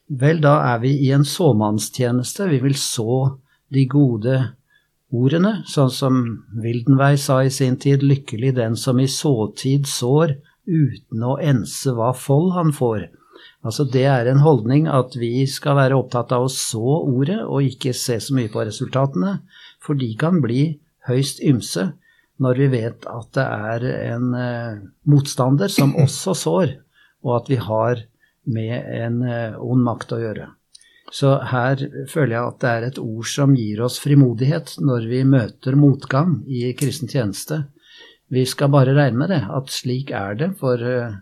vel, 0.08 0.40
da 0.46 0.60
er 0.70 0.80
vi 0.86 0.94
i 1.08 1.12
en 1.12 1.26
såmannstjeneste. 1.26 2.48
Vi 2.54 2.62
vil 2.64 2.78
så 2.80 3.40
de 3.74 3.84
gode 3.90 4.38
ordene, 5.12 5.64
sånn 5.68 5.92
som 5.92 6.22
Wildenvey 6.62 7.18
sa 7.20 7.42
i 7.44 7.52
sin 7.52 7.80
tid, 7.82 8.06
lykkelig 8.06 8.54
den 8.60 8.78
som 8.80 9.00
i 9.02 9.10
såtid 9.10 9.90
sår 9.90 10.38
uten 10.68 11.24
å 11.24 11.38
ense 11.42 11.92
hva 11.96 12.14
fold 12.16 12.54
han 12.56 12.74
får. 12.76 13.08
Altså 13.66 13.86
Det 13.90 14.06
er 14.08 14.30
en 14.30 14.44
holdning 14.44 14.88
at 14.92 15.16
vi 15.20 15.46
skal 15.50 15.78
være 15.80 15.98
opptatt 15.98 16.34
av 16.36 16.48
å 16.48 16.52
så 16.52 17.00
ordet, 17.04 17.40
og 17.46 17.66
ikke 17.66 17.96
se 17.98 18.20
så 18.24 18.36
mye 18.38 18.52
på 18.54 18.66
resultatene, 18.68 19.40
for 19.84 20.00
de 20.00 20.10
kan 20.20 20.42
bli 20.44 20.78
høyst 21.08 21.42
ymse 21.46 21.92
når 22.44 22.60
vi 22.62 22.68
vet 22.76 23.08
at 23.10 23.32
det 23.34 23.46
er 23.46 23.88
en 24.14 24.28
eh, 24.38 24.84
motstander 25.10 25.72
som 25.74 25.96
også 26.06 26.36
sår, 26.38 26.76
og 27.26 27.42
at 27.42 27.50
vi 27.52 27.60
har 27.62 28.04
med 28.48 28.78
en 29.02 29.24
eh, 29.26 29.58
ond 29.58 29.84
makt 29.84 30.16
å 30.16 30.22
gjøre. 30.22 30.52
Så 31.14 31.38
her 31.52 31.80
føler 32.12 32.34
jeg 32.36 32.44
at 32.50 32.60
det 32.62 32.72
er 32.72 32.86
et 32.90 33.00
ord 33.00 33.28
som 33.32 33.56
gir 33.56 33.80
oss 33.86 33.96
frimodighet 34.04 34.74
når 34.84 35.08
vi 35.08 35.22
møter 35.28 35.78
motgang 35.80 36.42
i 36.52 36.74
kristen 36.78 37.08
tjeneste. 37.12 37.64
Vi 38.28 38.44
skal 38.46 38.74
bare 38.74 38.96
regne 38.96 39.22
med 39.22 39.32
det, 39.32 39.44
at 39.48 39.72
slik 39.72 40.12
er 40.12 40.36
det. 40.40 40.52
For 40.60 40.84
eh, 40.84 41.16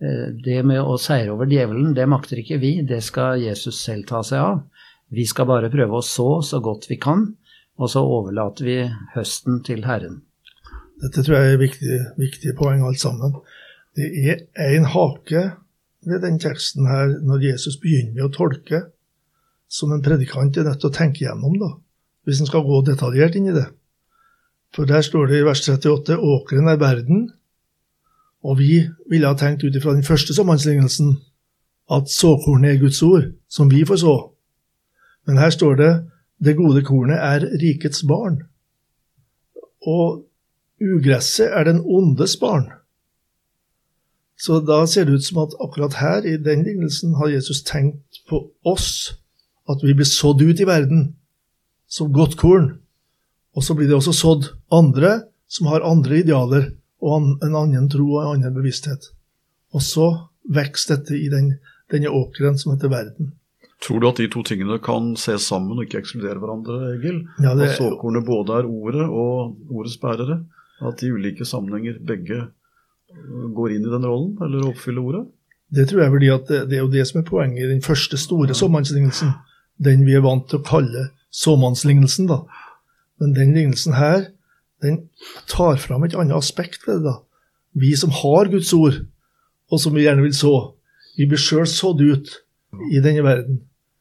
det 0.00 0.62
med 0.64 0.80
å 0.80 0.96
seire 1.00 1.34
over 1.34 1.50
djevelen, 1.50 1.92
det 1.96 2.06
makter 2.08 2.40
ikke 2.40 2.60
vi, 2.62 2.78
det 2.88 3.02
skal 3.04 3.40
Jesus 3.42 3.82
selv 3.84 4.06
ta 4.08 4.22
seg 4.24 4.40
av. 4.40 4.62
Vi 5.12 5.26
skal 5.28 5.48
bare 5.50 5.70
prøve 5.72 5.98
å 5.98 6.06
så 6.06 6.38
så 6.46 6.60
godt 6.64 6.86
vi 6.88 6.96
kan, 7.02 7.26
og 7.80 7.90
så 7.92 8.02
overlater 8.04 8.66
vi 8.66 8.78
høsten 9.14 9.60
til 9.66 9.84
Herren. 9.88 10.22
Dette 11.00 11.24
tror 11.24 11.38
jeg 11.38 11.54
er 11.54 11.60
viktige, 11.60 11.98
viktige 12.20 12.56
poeng 12.56 12.84
alt 12.84 13.00
sammen. 13.00 13.34
Det 13.96 14.08
er 14.28 14.76
en 14.76 14.88
hake 14.92 15.44
ved 16.06 16.22
den 16.24 16.38
teksten 16.40 16.88
her 16.88 17.16
når 17.24 17.46
Jesus 17.50 17.78
begynner 17.80 18.26
å 18.26 18.32
tolke, 18.32 18.84
som 19.70 19.92
en 19.94 20.02
predikant 20.04 20.56
er 20.58 20.66
nødt 20.66 20.80
til 20.82 20.90
å 20.90 20.94
tenke 20.94 21.24
gjennom, 21.24 21.56
da, 21.60 21.74
hvis 22.26 22.40
en 22.42 22.48
skal 22.48 22.64
gå 22.66 22.80
detaljert 22.88 23.36
inn 23.38 23.50
i 23.50 23.56
det. 23.56 23.66
For 24.74 24.86
der 24.86 25.02
står 25.02 25.30
det 25.30 25.40
i 25.40 25.46
vers 25.46 25.62
38 25.66 26.16
åkeren 26.16 26.70
er 26.70 26.80
verden, 26.80 27.28
og 28.42 28.58
vi 28.58 28.88
ville 29.10 29.28
ha 29.28 29.36
tenkt 29.36 29.64
ut 29.64 29.76
ifra 29.76 29.92
den 29.94 30.06
første 30.06 30.34
sammenlignelsen 30.34 31.18
at 31.90 32.10
såkornet 32.12 32.74
er 32.74 32.80
Guds 32.80 33.02
ord, 33.02 33.32
som 33.48 33.70
vi 33.70 33.84
får 33.84 34.00
så. 34.04 34.16
Men 35.26 35.40
her 35.42 35.50
står 35.50 35.76
det 35.80 35.92
det 36.40 36.56
gode 36.56 36.82
kornet 36.86 37.20
er 37.20 37.44
rikets 37.60 38.04
barn. 38.08 38.38
Og 39.84 40.24
ugresset 40.80 41.50
er 41.52 41.66
den 41.68 41.82
ondes 41.84 42.36
barn. 42.40 42.70
Så 44.40 44.62
da 44.64 44.86
ser 44.88 45.04
det 45.04 45.18
ut 45.18 45.26
som 45.26 45.42
at 45.42 45.56
akkurat 45.60 45.98
her, 46.00 46.24
i 46.24 46.38
den 46.40 46.62
lignelsen, 46.64 47.14
har 47.20 47.28
Jesus 47.28 47.60
tenkt 47.62 48.22
på 48.28 48.46
oss, 48.64 49.12
at 49.68 49.82
vi 49.84 49.92
blir 49.92 50.08
sådd 50.08 50.40
ut 50.40 50.60
i 50.60 50.66
verden 50.68 51.10
som 51.88 52.12
godt 52.12 52.38
korn. 52.40 52.78
Og 53.52 53.66
så 53.66 53.76
blir 53.76 53.90
det 53.90 53.98
også 53.98 54.14
sådd 54.16 54.48
andre 54.72 55.26
som 55.50 55.68
har 55.68 55.84
andre 55.84 56.22
idealer 56.22 56.70
og 57.00 57.44
en 57.44 57.56
annen 57.56 57.88
tro 57.92 58.06
og 58.12 58.22
en 58.22 58.32
annen 58.36 58.54
bevissthet. 58.56 59.10
Og 59.74 59.84
så 59.84 60.08
vokser 60.50 60.96
dette 60.96 61.16
i 61.16 61.28
den, 61.32 61.54
denne 61.92 62.12
åkeren 62.12 62.58
som 62.58 62.74
heter 62.74 62.92
verden. 62.92 63.34
Tror 63.80 64.00
du 64.02 64.08
at 64.10 64.20
de 64.20 64.28
to 64.28 64.42
tingene 64.44 64.76
kan 64.84 65.14
ses 65.16 65.46
sammen 65.48 65.78
og 65.78 65.86
ikke 65.86 66.02
ekskludere 66.02 66.40
hverandre, 66.42 66.78
Egil? 66.98 67.22
Ja, 67.40 67.54
det, 67.56 67.70
at 67.72 67.78
såkornet 67.80 68.26
både 68.26 68.58
er 68.60 68.68
ordet 68.68 69.06
og 69.06 69.56
ordets 69.72 69.96
bærere? 70.00 70.42
At 70.84 71.00
i 71.04 71.12
ulike 71.12 71.46
sammenhenger 71.48 71.96
begge 72.04 72.42
går 73.56 73.76
inn 73.76 73.86
i 73.86 73.92
den 73.92 74.04
rollen, 74.06 74.34
eller 74.44 74.68
oppfyller 74.68 75.04
ordet? 75.04 75.22
Det 75.70 75.86
tror 75.88 76.02
jeg 76.02 76.12
fordi 76.12 76.28
at 76.34 76.52
det 76.68 76.76
er 76.76 76.82
jo 76.82 76.92
det 76.92 77.06
som 77.08 77.20
er 77.20 77.28
poenget 77.28 77.64
i 77.64 77.70
den 77.70 77.82
første 77.82 78.18
store 78.18 78.56
såmannslignelsen. 78.58 79.32
Den 79.80 80.04
vi 80.04 80.16
er 80.18 80.24
vant 80.24 80.48
til 80.50 80.60
å 80.60 80.66
kalle 80.66 81.08
såmannslignelsen. 81.30 82.28
da. 82.28 82.42
Men 83.22 83.34
den 83.36 83.54
lignelsen 83.54 83.96
her, 83.96 84.28
den 84.82 85.00
tar 85.50 85.76
fram 85.82 86.04
et 86.06 86.14
annet 86.16 86.36
aspekt 86.38 86.86
ved 86.88 87.00
det. 87.00 87.10
da. 87.10 87.16
Vi 87.80 87.94
som 87.96 88.10
har 88.10 88.50
Guds 88.52 88.72
ord, 88.74 89.02
og 89.70 89.80
som 89.80 89.94
vi 89.94 90.06
gjerne 90.06 90.24
vil 90.24 90.34
så, 90.34 90.54
vi 91.18 91.26
blir 91.30 91.38
sjøl 91.40 91.66
sådd 91.68 92.00
ut 92.00 92.30
i 92.90 93.02
denne 93.02 93.22
verden. 93.26 93.60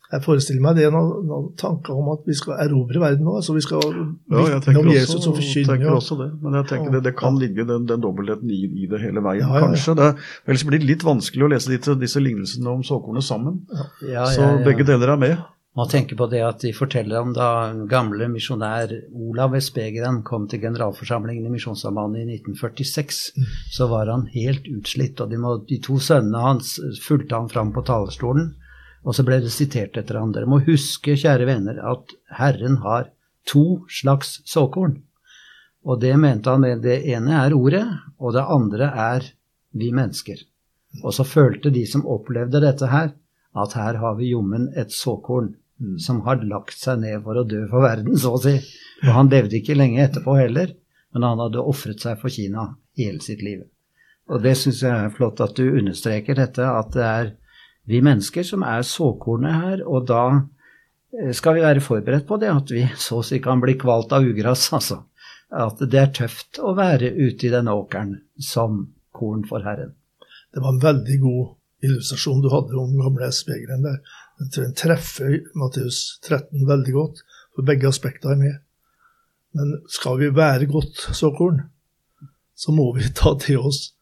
Jeg 0.10 0.24
forestiller 0.26 0.64
meg 0.64 0.78
det 0.80 0.88
er 0.88 0.94
noen, 0.94 1.26
noen 1.30 1.50
tanker 1.60 1.94
om 1.94 2.08
at 2.16 2.24
vi 2.26 2.34
skal 2.34 2.56
erobre 2.64 2.98
verden 2.98 3.28
nå. 3.28 3.36
altså 3.38 3.54
Vi 3.54 3.62
skal 3.62 3.84
ja, 3.86 4.46
jeg 4.56 4.64
tenker, 4.66 4.80
om 4.82 4.90
Jesus 4.90 5.28
og 5.30 5.36
forkynne. 5.38 5.68
tenker 5.70 5.92
også 5.94 6.18
det. 6.18 6.30
Men 6.42 6.58
jeg 6.58 6.66
tenker 6.72 6.96
det, 6.96 7.04
det 7.06 7.14
kan 7.20 7.38
ligge 7.38 7.66
den, 7.70 7.86
den 7.92 8.02
dobbeltheten 8.02 8.50
i, 8.50 8.64
i, 8.66 8.88
det 8.90 9.04
hele 9.04 9.22
veien, 9.22 9.44
Ja, 9.44 9.52
ja, 9.52 9.60
ja. 9.60 9.68
kanskje. 9.68 9.94
Det, 10.00 10.08
ellers 10.50 10.66
blir 10.66 10.82
det 10.82 10.90
litt 10.90 11.06
vanskelig 11.06 11.46
å 11.46 11.52
lese 11.54 11.70
disse, 11.76 11.94
disse 12.02 12.24
lignelsene 12.26 12.74
om 12.74 12.82
såkornet 12.88 13.28
sammen. 13.28 13.62
Ja, 13.70 14.26
Så 14.34 14.42
ja, 14.42 14.50
ja. 14.56 14.66
begge 14.66 14.88
deler 14.90 15.14
er 15.14 15.22
med. 15.28 15.46
Man 15.78 15.88
tenker 15.88 16.18
på 16.18 16.26
det 16.28 16.40
at 16.42 16.64
de 16.64 16.72
forteller 16.74 17.22
om 17.22 17.34
da 17.36 17.72
gamle 17.90 18.26
misjonær 18.32 18.90
Olav 19.14 19.54
Espegeren 19.56 20.24
kom 20.26 20.48
til 20.50 20.64
generalforsamlingen 20.64 21.46
i 21.46 21.52
Misjonssambandet 21.54 22.24
i 22.24 22.40
1946. 22.40 23.20
Så 23.76 23.88
var 23.92 24.10
han 24.10 24.26
helt 24.34 24.66
utslitt, 24.68 25.22
og 25.22 25.30
de, 25.30 25.38
må, 25.38 25.54
de 25.70 25.78
to 25.86 26.00
sønnene 26.02 26.42
hans 26.42 26.74
fulgte 27.06 27.38
han 27.38 27.52
fram 27.54 27.70
på 27.76 27.86
talerstolen. 27.86 28.56
Og 29.06 29.16
så 29.16 29.24
ble 29.24 29.38
det 29.44 29.54
sitert 29.54 29.96
etter 30.02 30.18
han. 30.20 30.34
Dere 30.36 30.50
må 30.50 30.60
huske, 30.66 31.16
kjære 31.16 31.48
venner, 31.48 31.78
at 31.94 32.18
Herren 32.40 32.82
har 32.84 33.14
to 33.48 33.86
slags 34.02 34.40
såkorn. 34.50 34.98
Og 35.86 36.02
det 36.02 36.16
mente 36.20 36.50
han 36.50 36.66
med 36.66 36.82
det 36.84 36.98
ene 37.14 37.38
er 37.46 37.56
ordet, 37.56 37.86
og 38.20 38.34
det 38.36 38.44
andre 38.58 38.90
er 38.90 39.32
vi 39.78 39.94
mennesker. 39.96 40.42
Og 41.06 41.14
så 41.14 41.24
følte 41.24 41.72
de 41.72 41.86
som 41.88 42.08
opplevde 42.10 42.60
dette 42.66 42.90
her, 42.90 43.14
at 43.56 43.74
her 43.78 44.02
har 44.02 44.18
vi 44.18 44.34
jommen 44.34 44.68
et 44.78 44.92
såkorn 44.94 45.54
som 46.02 46.22
har 46.26 46.44
lagt 46.44 46.78
seg 46.80 47.02
ned 47.04 47.24
for 47.24 47.40
å 47.40 47.48
dø 47.48 47.64
for 47.72 47.86
verden, 47.86 48.18
så 48.20 48.36
å 48.36 48.42
si. 48.44 48.56
Og 49.06 49.12
han 49.16 49.32
levde 49.32 49.60
ikke 49.60 49.78
lenge 49.78 50.02
etterpå 50.04 50.36
heller, 50.40 50.74
men 51.14 51.26
han 51.26 51.42
hadde 51.42 51.64
ofret 51.64 52.04
seg 52.04 52.20
for 52.22 52.34
Kina 52.34 52.74
hele 53.00 53.22
sitt 53.24 53.44
liv. 53.46 53.64
Og 54.30 54.44
det 54.44 54.56
syns 54.60 54.84
jeg 54.86 54.94
er 54.94 55.14
flott 55.14 55.42
at 55.42 55.56
du 55.58 55.66
understreker 55.72 56.38
dette, 56.38 56.66
at 56.66 56.92
det 56.94 57.06
er 57.06 57.32
vi 57.90 58.02
mennesker 58.06 58.46
som 58.46 58.64
er 58.68 58.86
såkornet 58.86 59.62
her, 59.64 59.84
og 59.88 60.06
da 60.12 60.24
eh, 60.38 61.32
skal 61.34 61.58
vi 61.58 61.66
være 61.66 61.82
forberedt 61.82 62.28
på 62.30 62.38
det, 62.42 62.52
at 62.54 62.74
vi 62.74 62.84
så 63.00 63.22
å 63.22 63.26
si 63.26 63.40
kan 63.42 63.62
bli 63.64 63.78
kvalt 63.82 64.14
av 64.14 64.28
ugress, 64.28 64.68
altså. 64.78 65.04
At 65.50 65.80
det 65.82 65.98
er 65.98 66.12
tøft 66.14 66.60
å 66.62 66.76
være 66.78 67.10
ute 67.10 67.48
i 67.48 67.54
denne 67.54 67.74
åkeren 67.74 68.20
som 68.38 68.84
korn 69.18 69.48
for 69.50 69.66
Herren. 69.66 69.96
Det 70.54 70.62
var 70.62 70.76
en 70.76 70.84
veldig 70.84 71.18
god 71.24 71.88
illustrasjon 71.88 72.44
du 72.44 72.52
hadde 72.54 72.78
om 72.78 72.94
gamle 73.00 73.32
spegelen 73.34 73.82
der. 73.88 73.98
Jeg 74.40 74.52
tror 74.54 74.64
den 74.70 74.76
treffer 74.80 75.34
Matteus 75.60 76.20
13 76.24 76.66
veldig 76.68 76.94
godt, 76.96 77.22
for 77.56 77.68
begge 77.68 77.88
aspekter 77.90 78.32
er 78.32 78.40
med. 78.40 78.60
Men 79.58 79.74
skal 79.92 80.20
vi 80.22 80.30
være 80.36 80.68
godt 80.70 81.02
såkorn, 81.18 81.64
så 82.56 82.72
må 82.76 82.90
vi 82.96 83.10
ta 83.16 83.34
til 83.42 83.60
oss 83.60 83.94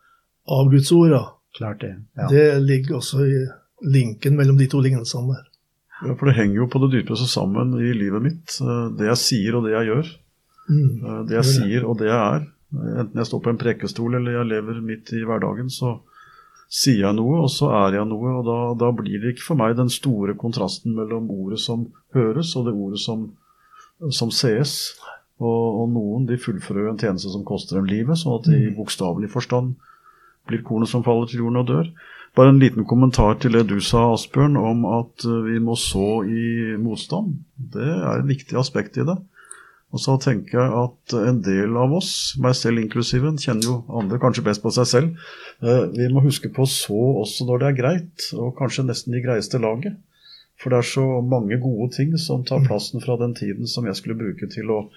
av 0.49 0.69
Guds 0.71 0.91
ord. 0.93 1.15
Klart 1.57 1.81
det. 1.81 1.93
Ja. 2.19 2.27
Det 2.29 2.45
ligger 2.63 2.99
også 2.99 3.23
i 3.25 3.37
linken 3.87 4.35
mellom 4.37 4.57
de 4.59 4.67
to 4.69 4.81
lignelsene 4.83 5.33
der. 5.33 5.45
Ja, 6.05 6.13
For 6.13 6.29
det 6.29 6.35
henger 6.37 6.59
jo 6.61 6.67
på 6.69 6.81
det 6.83 6.91
dypeste 6.99 7.25
sammen 7.31 7.73
i 7.81 7.89
livet 7.97 8.21
mitt. 8.21 8.59
eh, 8.61 8.89
Det 8.99 9.07
jeg 9.07 9.17
sier 9.23 9.55
og 9.57 9.65
det 9.65 9.73
jeg 9.73 9.87
gjør. 9.89 10.11
Mm. 10.69 10.91
Eh, 11.05 11.23
Det 11.25 11.35
jeg 11.39 11.45
sier 11.55 11.87
og 11.89 11.97
det 11.97 12.11
jeg 12.11 12.19
er. 12.35 12.45
Enten 12.99 13.15
jeg 13.17 13.25
står 13.31 13.41
på 13.41 13.49
en 13.49 13.57
prekestol 13.57 14.15
eller 14.19 14.31
jeg 14.37 14.49
lever 14.51 14.81
midt 14.83 15.09
i 15.15 15.23
hverdagen, 15.25 15.69
så 15.73 15.95
sier 16.67 17.05
jeg 17.05 17.17
noe, 17.17 17.43
og 17.45 17.51
så 17.51 17.71
er 17.85 17.99
jeg 17.99 18.09
noe. 18.09 18.37
Og 18.39 18.47
da, 18.47 18.57
da 18.79 18.91
blir 18.95 19.21
det 19.23 19.35
ikke 19.35 19.49
for 19.49 19.59
meg 19.59 19.77
den 19.79 19.91
store 19.93 20.35
kontrasten 20.39 20.95
mellom 20.97 21.29
ordet 21.33 21.61
som 21.63 21.87
høres, 22.15 22.55
og 22.59 22.67
det 22.67 22.75
ordet 22.75 23.01
som, 23.03 23.29
som 24.13 24.33
sees. 24.33 24.77
Og, 25.37 25.83
og 25.83 25.89
noen 25.93 26.27
de 26.29 26.39
fullfører 26.41 26.91
en 26.91 26.99
tjeneste 27.01 27.31
som 27.33 27.45
koster 27.47 27.79
dem 27.79 27.89
livet, 27.89 28.19
sånn 28.19 28.39
at 28.39 28.49
de 28.49 28.61
i 28.67 28.75
bokstavelig 28.75 29.29
forstand 29.33 29.75
blir 30.47 30.63
kornet 30.65 30.89
som 30.89 31.03
faller 31.05 31.29
til 31.29 31.43
jorden 31.43 31.61
og 31.61 31.67
dør. 31.69 31.89
Bare 32.37 32.53
en 32.53 32.61
liten 32.61 32.85
kommentar 32.85 33.39
til 33.41 33.55
det 33.55 33.65
du 33.69 33.79
sa, 33.81 34.11
Asbjørn, 34.13 34.57
om 34.59 34.85
at 34.89 35.25
eh, 35.25 35.39
vi 35.47 35.57
må 35.63 35.75
så 35.79 36.21
i 36.27 36.75
motstand. 36.81 37.39
Det 37.57 37.87
er 37.87 38.19
et 38.19 38.29
viktig 38.29 38.59
aspekt 38.59 38.99
i 39.01 39.05
det. 39.07 39.17
Og 39.95 40.01
så 40.03 40.17
tenker 40.19 40.59
jeg 40.59 40.79
at 40.81 41.13
en 41.15 41.37
del 41.45 41.77
av 41.79 41.93
oss, 41.95 42.11
meg 42.43 42.57
selv 42.59 42.81
inklusive, 42.81 43.31
kjenner 43.39 43.69
jo 43.69 43.75
andre 44.01 44.19
kanskje 44.19 44.43
best 44.43 44.63
på 44.63 44.73
seg 44.75 44.89
selv, 44.89 45.29
eh, 45.63 45.85
vi 45.95 46.09
må 46.11 46.25
huske 46.25 46.51
på 46.53 46.67
så 46.67 46.99
også 47.23 47.47
når 47.47 47.61
det 47.61 47.69
er 47.69 47.79
greit, 47.79 48.27
og 48.35 48.57
kanskje 48.59 48.85
nesten 48.89 49.15
i 49.15 49.23
greieste 49.23 49.61
laget. 49.63 49.95
For 50.59 50.73
det 50.73 50.81
er 50.81 50.89
så 50.89 51.05
mange 51.21 51.59
gode 51.61 51.91
ting 51.95 52.15
som 52.19 52.43
tar 52.43 52.65
plassen 52.65 53.03
fra 53.03 53.15
den 53.21 53.35
tiden 53.37 53.69
som 53.69 53.85
jeg 53.87 53.99
skulle 53.99 54.17
bruke 54.19 54.49
til 54.51 54.73
å 54.73 54.87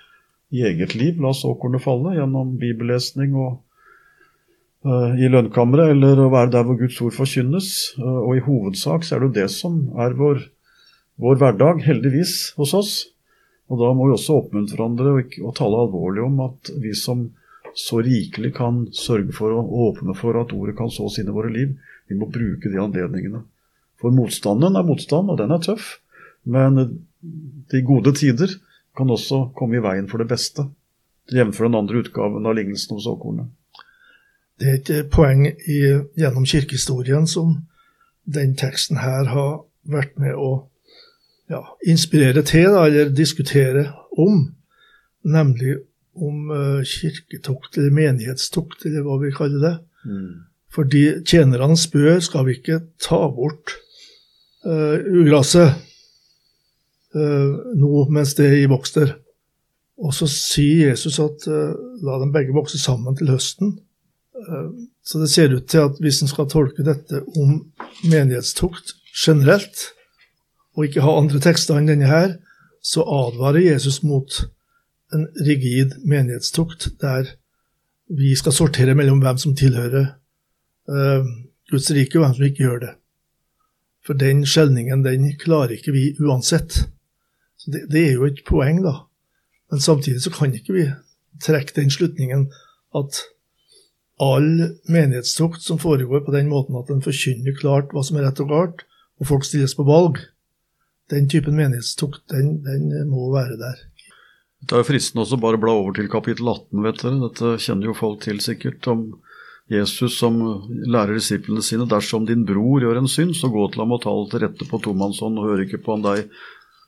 i 0.51 0.65
eget 0.67 0.97
liv 0.99 1.21
la 1.23 1.31
såkornet 1.37 1.85
falle, 1.85 2.17
gjennom 2.17 2.57
bibellesning 2.59 3.37
og 3.39 3.61
uh, 4.89 5.13
i 5.15 5.29
lønnkammeret, 5.31 5.93
eller 5.95 6.25
å 6.25 6.31
være 6.33 6.51
der 6.57 6.67
hvor 6.67 6.81
Guds 6.81 6.99
ord 7.05 7.15
forkynnes. 7.15 7.69
Uh, 8.01 8.25
og 8.25 8.33
i 8.39 8.43
hovedsak 8.49 9.07
så 9.07 9.15
er 9.15 9.23
det 9.23 9.29
jo 9.29 9.37
det 9.37 9.47
som 9.55 9.79
er 10.01 10.17
vår, 10.19 10.43
vår 11.23 11.39
hverdag, 11.45 11.85
heldigvis, 11.87 12.35
hos 12.59 12.75
oss. 12.75 12.95
Og 13.71 13.79
da 13.79 13.91
må 13.95 14.09
vi 14.09 14.17
også 14.17 14.41
oppmuntre 14.41 14.77
hverandre 14.77 15.13
og, 15.15 15.37
og 15.47 15.55
tale 15.59 15.85
alvorlig 15.85 16.25
om 16.27 16.41
at 16.49 16.73
vi 16.83 16.95
som 16.99 17.29
så 17.79 18.01
rikelig 18.03 18.51
kan 18.57 18.83
sørge 18.97 19.31
for 19.37 19.55
å 19.55 19.63
åpne 19.89 20.17
for 20.19 20.39
at 20.41 20.53
ordet 20.57 20.75
kan 20.79 20.91
sås 20.91 21.21
inn 21.21 21.31
i 21.31 21.35
våre 21.35 21.53
liv, 21.55 21.77
vi 22.11 22.19
må 22.19 22.27
bruke 22.27 22.71
de 22.71 22.81
anledningene. 22.83 23.45
For 24.01 24.11
motstanden 24.15 24.79
er 24.79 24.87
motstand, 24.87 25.31
og 25.31 25.39
den 25.39 25.55
er 25.55 25.63
tøff. 25.63 26.01
Men 26.43 26.81
de 27.71 27.83
gode 27.87 28.15
tider 28.19 28.57
kan 28.97 29.13
også 29.13 29.51
komme 29.55 29.79
i 29.79 29.85
veien 29.85 30.09
for 30.11 30.23
det 30.23 30.31
beste. 30.33 30.67
Jevnfør 31.31 31.69
den 31.69 31.79
andre 31.79 32.03
utgaven 32.03 32.49
av 32.49 32.57
lignelsen 32.59 32.97
om 32.97 33.03
såkornet. 33.05 33.53
Det 34.61 34.73
er 34.73 34.81
et 34.81 35.13
poeng 35.13 35.47
i, 35.47 35.79
gjennom 36.19 36.49
kirkehistorien 36.49 37.29
som 37.31 37.61
den 38.29 38.57
teksten 38.59 38.99
her 39.01 39.31
har 39.31 39.63
vært 39.89 40.19
med 40.21 40.35
å 40.37 40.67
ja, 41.51 41.61
inspirere 41.91 42.43
til, 42.47 42.71
da, 42.73 42.87
eller 42.87 43.11
diskutere 43.15 43.89
om, 44.19 44.45
nemlig 45.27 45.77
om 46.15 46.51
uh, 46.51 46.81
kirketokt 46.87 47.79
eller 47.79 47.95
menighetstokt, 47.95 48.87
eller 48.87 49.05
hva 49.07 49.19
vi 49.23 49.35
kaller 49.35 49.67
det. 49.67 49.75
Fordi 50.71 51.05
tjenerne 51.27 51.77
spør 51.79 52.21
skal 52.23 52.47
vi 52.47 52.57
ikke 52.59 52.81
ta 53.03 53.19
bort 53.35 53.75
uh, 54.67 54.97
ugraset 55.03 55.75
uh, 57.15 57.53
nå 57.77 58.07
mens 58.15 58.37
det 58.39 58.47
er 58.49 58.59
i 58.63 58.71
vokster. 58.71 59.17
Og 60.01 60.15
så 60.17 60.31
sier 60.31 60.93
Jesus 60.93 61.19
at 61.21 61.47
uh, 61.51 61.75
la 62.07 62.21
dem 62.23 62.33
begge 62.33 62.55
vokse 62.57 62.79
sammen 62.81 63.19
til 63.19 63.33
høsten. 63.35 63.79
Eh, 64.41 64.69
Så 65.03 65.19
det 65.19 65.31
ser 65.31 65.53
ut 65.53 65.67
til 65.69 65.79
at 65.79 65.97
hvis 66.01 66.23
en 66.23 66.31
skal 66.31 66.49
tolke 66.49 66.85
dette 66.87 67.23
om 67.37 67.73
menighetstokt 68.05 68.95
generelt, 69.17 69.91
og 70.77 70.87
ikke 70.87 71.05
ha 71.05 71.17
andre 71.19 71.41
tekster 71.43 71.79
enn 71.79 71.91
denne 71.91 72.09
her, 72.11 72.37
så 72.83 73.05
advarer 73.05 73.61
Jesus 73.65 74.01
mot 74.07 74.43
en 75.15 75.27
rigid 75.47 75.97
menighetstukt 76.07 76.93
der 77.03 77.35
vi 78.11 78.33
skal 78.39 78.55
sortere 78.55 78.95
mellom 78.99 79.21
hvem 79.23 79.39
som 79.39 79.55
tilhører 79.59 80.07
uh, 80.91 81.27
Guds 81.71 81.91
rike, 81.95 82.19
og 82.19 82.25
hvem 82.25 82.35
som 82.37 82.47
ikke 82.49 82.65
gjør 82.65 82.81
det. 82.83 82.95
For 84.07 84.19
den 84.19 84.43
skjelningen, 84.49 85.05
den 85.05 85.29
klarer 85.39 85.77
ikke 85.77 85.95
vi 85.95 86.05
uansett. 86.19 86.81
Så 87.61 87.71
det, 87.71 87.85
det, 87.93 88.07
er 88.09 88.17
jo 88.17 88.27
et 88.27 88.43
poeng, 88.49 88.81
da. 88.83 89.05
Men 89.71 89.83
samtidig 89.85 90.23
så 90.25 90.33
kan 90.35 90.55
ikke 90.57 90.75
vi 90.75 90.89
trekke 91.45 91.77
den 91.77 91.93
slutningen 91.93 92.49
at 92.97 93.21
all 94.21 94.49
menighetstukt 94.91 95.63
som 95.63 95.79
foregår 95.79 96.25
på 96.27 96.35
den 96.35 96.51
måten 96.51 96.77
at 96.81 96.91
en 96.93 97.05
forkynner 97.05 97.55
klart 97.57 97.95
hva 97.95 98.03
som 98.05 98.19
er 98.19 98.27
rett 98.27 98.43
og 98.43 98.51
galt, 98.51 98.83
og 99.21 99.29
folk 99.29 99.47
stilles 99.47 99.77
på 99.77 99.87
valg, 99.87 100.19
den 101.11 101.29
typen 101.31 101.57
menighetstukt, 101.59 102.23
den, 102.33 102.61
den 102.67 103.11
må 103.11 103.31
være 103.35 103.59
der. 103.61 103.81
Det 104.61 104.77
er 104.77 104.85
fristende 104.85 105.25
også 105.25 105.39
bare 105.41 105.59
bla 105.61 105.73
over 105.73 105.97
til 105.97 106.11
kapittel 106.13 106.49
18, 106.53 106.83
vet 106.85 107.03
dere. 107.03 107.21
Dette 107.25 107.57
kjenner 107.65 107.91
jo 107.91 107.97
folk 107.97 108.21
til 108.27 108.41
sikkert. 108.45 108.87
om 108.93 109.07
Jesus 109.71 110.19
som 110.19 110.37
lærer 110.91 111.15
disiplene 111.15 111.63
sine 111.63 111.87
dersom 111.89 112.27
din 112.27 112.43
bror 112.47 112.83
gjør 112.83 112.99
en 113.01 113.09
synd, 113.09 113.37
så 113.39 113.49
gå 113.53 113.69
til 113.71 113.85
ham 113.85 113.95
og 113.95 114.03
ta 114.03 114.15
det 114.17 114.31
til 114.33 114.43
rette 114.45 114.67
på 114.67 114.81
tomannshånd 114.83 115.39
og 115.39 115.47
hør 115.47 115.63
ikke 115.65 115.79
på 115.85 115.95
han 115.95 116.05
deg, 116.05 116.27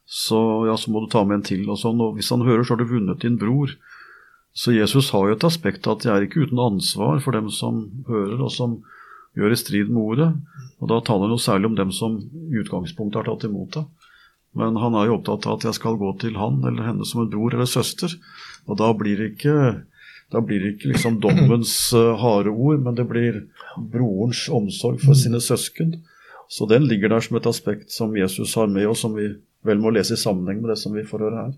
så, 0.02 0.67
ja, 0.67 0.75
så 0.76 0.91
må 0.91 1.05
du 1.05 1.09
ta 1.12 1.23
med 1.25 1.38
en 1.38 1.47
til 1.47 1.62
og 1.71 1.79
sånn. 1.81 2.02
Og 2.02 2.19
hvis 2.19 2.33
han 2.35 2.43
hører, 2.45 2.67
så 2.67 2.75
har 2.75 2.83
du 2.83 2.91
vunnet 2.91 3.23
din 3.23 3.38
bror. 3.41 3.71
Så 4.52 4.75
Jesus 4.75 5.12
har 5.14 5.31
jo 5.31 5.37
et 5.38 5.47
aspekt 5.47 5.87
at 5.88 6.02
de 6.05 6.11
er 6.12 6.26
ikke 6.26 6.45
uten 6.45 6.61
ansvar 6.61 7.23
for 7.25 7.33
dem 7.33 7.49
som 7.55 7.87
hører 8.11 8.43
og 8.43 8.52
som 8.52 8.83
gjør 9.38 9.55
i 9.55 9.61
strid 9.62 9.88
med 9.88 10.02
ordet. 10.02 10.31
Og 10.83 10.91
da 10.91 10.99
taler 11.07 11.31
han 11.31 11.37
jo 11.38 11.41
særlig 11.41 11.71
om 11.71 11.79
dem 11.79 11.95
som 11.95 12.19
i 12.21 12.61
utgangspunktet 12.61 13.23
har 13.23 13.31
tatt 13.31 13.47
imot 13.49 13.79
det. 13.79 13.87
Men 14.59 14.76
han 14.76 14.97
er 14.99 15.09
jo 15.09 15.16
opptatt 15.18 15.47
av 15.49 15.59
at 15.59 15.66
jeg 15.68 15.78
skal 15.78 15.99
gå 16.00 16.11
til 16.21 16.37
han 16.37 16.61
eller 16.68 16.90
henne 16.90 17.06
som 17.09 17.23
en 17.23 17.30
bror 17.32 17.54
eller 17.56 17.68
søster. 17.68 18.12
Og 18.68 18.78
da 18.80 18.90
blir 18.97 19.21
det 19.21 19.32
ikke, 19.35 19.56
da 20.32 20.42
blir 20.44 20.61
det 20.61 20.75
ikke 20.75 20.92
liksom 20.92 21.21
dommens 21.25 21.75
uh, 21.97 22.12
harde 22.23 22.52
ord, 22.52 22.82
men 22.85 22.99
det 22.99 23.09
blir 23.09 23.44
brorens 23.76 24.44
omsorg 24.52 25.00
for 25.04 25.16
sine 25.18 25.40
søsken. 25.40 26.00
Så 26.52 26.68
den 26.68 26.85
ligger 26.85 27.14
der 27.14 27.25
som 27.25 27.38
et 27.40 27.49
aspekt 27.49 27.94
som 27.94 28.12
Jesus 28.16 28.52
har 28.61 28.68
med, 28.68 28.90
og 28.90 28.99
som 29.00 29.16
vi 29.16 29.30
vel 29.64 29.80
må 29.80 29.92
lese 29.94 30.18
i 30.18 30.21
sammenheng 30.21 30.61
med 30.61 30.75
det 30.75 30.80
som 30.82 30.92
vi 30.92 31.06
får 31.06 31.25
høre 31.25 31.47
her. 31.47 31.54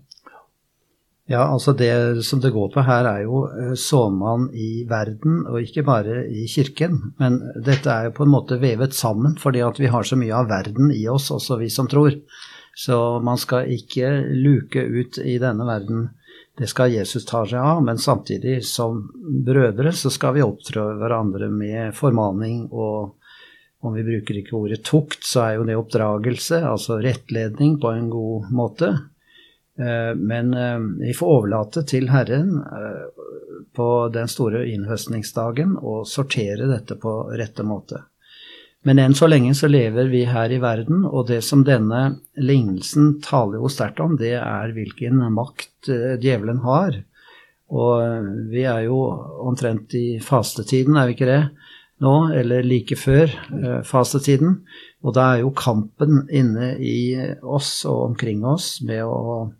Ja, 1.25 1.41
altså 1.49 1.73
Det 1.73 2.21
som 2.23 2.39
det 2.39 2.53
går 2.53 2.69
på 2.69 2.83
her, 2.85 3.07
er 3.09 3.23
jo 3.25 3.43
uh, 3.49 3.73
såmann 3.75 4.47
i 4.53 4.85
verden, 4.87 5.41
og 5.49 5.59
ikke 5.59 5.83
bare 5.83 6.23
i 6.29 6.45
kirken. 6.47 6.99
Men 7.19 7.41
dette 7.65 7.91
er 7.91 8.07
jo 8.07 8.17
på 8.19 8.23
en 8.23 8.35
måte 8.37 8.61
vevet 8.61 8.95
sammen, 8.95 9.35
fordi 9.41 9.65
at 9.65 9.81
vi 9.81 9.89
har 9.91 10.05
så 10.05 10.15
mye 10.21 10.37
av 10.37 10.47
verden 10.53 10.93
i 10.93 11.07
oss, 11.11 11.31
også 11.33 11.57
vi 11.59 11.71
som 11.73 11.89
tror. 11.91 12.13
Så 12.75 13.19
man 13.23 13.39
skal 13.39 13.71
ikke 13.71 14.09
luke 14.35 14.81
ut 14.83 15.19
i 15.23 15.37
denne 15.39 15.67
verden. 15.67 16.09
Det 16.59 16.67
skal 16.71 16.91
Jesus 16.91 17.25
ta 17.27 17.45
seg 17.47 17.59
av, 17.59 17.81
men 17.83 17.99
samtidig 17.99 18.61
som 18.67 19.05
brødre 19.47 19.91
så 19.95 20.11
skal 20.11 20.35
vi 20.35 20.43
opptrå 20.43 20.89
hverandre 20.99 21.49
med 21.51 21.95
formaning 21.95 22.65
og 22.71 23.15
om 23.85 23.93
vi 23.93 24.03
bruker 24.03 24.39
ikke 24.39 24.55
ordet 24.57 24.81
tukt, 24.87 25.21
så 25.27 25.43
er 25.43 25.57
jo 25.59 25.65
det 25.67 25.75
oppdragelse, 25.77 26.57
altså 26.65 26.97
rettledning 27.03 27.75
på 27.81 27.91
en 27.93 28.07
god 28.09 28.47
måte. 28.55 28.87
Eh, 29.77 30.15
men 30.17 30.53
eh, 30.57 30.79
vi 31.03 31.13
får 31.13 31.33
overlate 31.35 31.83
til 31.85 32.09
Herren 32.09 32.55
eh, 32.63 33.03
på 33.75 33.89
den 34.15 34.31
store 34.31 34.63
innhøstningsdagen 34.71 35.75
å 35.77 35.99
sortere 36.09 36.69
dette 36.71 36.97
på 36.97 37.13
rette 37.35 37.65
måte. 37.67 38.01
Men 38.85 39.01
enn 39.01 39.15
så 39.17 39.25
lenge 39.27 39.55
så 39.57 39.67
lever 39.71 40.11
vi 40.11 40.21
her 40.29 40.51
i 40.53 40.61
verden, 40.61 41.07
og 41.09 41.25
det 41.31 41.41
som 41.45 41.63
denne 41.65 42.19
lignelsen 42.37 43.15
taler 43.25 43.57
jo 43.57 43.71
sterkt 43.71 44.01
om, 44.03 44.13
det 44.19 44.35
er 44.37 44.75
hvilken 44.75 45.23
makt 45.33 45.89
eh, 45.89 46.17
djevelen 46.21 46.61
har. 46.65 46.99
Og 47.73 48.27
vi 48.51 48.61
er 48.69 48.83
jo 48.85 48.99
omtrent 49.49 49.95
i 49.97 50.19
fastetiden, 50.21 50.99
er 51.01 51.09
vi 51.09 51.17
ikke 51.17 51.31
det? 51.31 51.41
Nå, 52.05 52.13
eller 52.35 52.65
like 52.67 52.97
før 52.99 53.25
eh, 53.25 53.81
fastetiden. 53.87 54.59
Og 55.01 55.17
da 55.17 55.31
er 55.33 55.43
jo 55.45 55.53
kampen 55.57 56.25
inne 56.29 56.75
i 56.77 57.15
oss 57.41 57.79
og 57.89 58.11
omkring 58.11 58.45
oss 58.45 58.83
med 58.85 59.01
å 59.07 59.51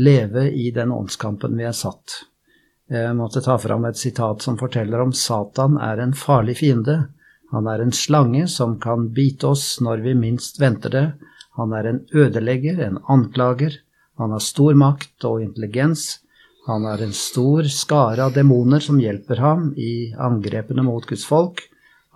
leve 0.00 0.48
i 0.48 0.70
den 0.72 0.92
åndskampen 0.94 1.58
vi 1.58 1.68
er 1.68 1.76
satt. 1.76 2.22
Jeg 2.92 3.16
måtte 3.16 3.44
ta 3.44 3.58
fram 3.60 3.84
et 3.88 4.00
sitat 4.00 4.44
som 4.44 4.56
forteller 4.60 5.00
om 5.00 5.12
Satan 5.16 5.76
er 5.80 6.00
en 6.00 6.16
farlig 6.16 6.58
fiende 6.60 7.02
han 7.52 7.68
er 7.68 7.82
en 7.84 7.92
slange 7.92 8.46
som 8.48 8.78
kan 8.80 9.10
bite 9.12 9.50
oss 9.52 9.76
når 9.84 10.00
vi 10.06 10.14
minst 10.16 10.60
venter 10.60 10.92
det. 10.92 11.06
Han 11.60 11.74
er 11.76 11.88
en 11.88 11.98
ødelegger, 12.16 12.78
en 12.80 12.96
anklager. 13.12 13.76
Han 14.16 14.32
har 14.32 14.40
stor 14.40 14.72
makt 14.78 15.26
og 15.28 15.42
intelligens. 15.44 16.22
Han 16.66 16.86
har 16.88 17.02
en 17.04 17.12
stor 17.12 17.68
skare 17.68 18.24
av 18.24 18.32
demoner 18.32 18.80
som 18.80 19.00
hjelper 19.02 19.42
ham 19.44 19.68
i 19.76 20.14
angrepene 20.16 20.84
mot 20.86 21.04
Guds 21.04 21.26
folk. 21.28 21.60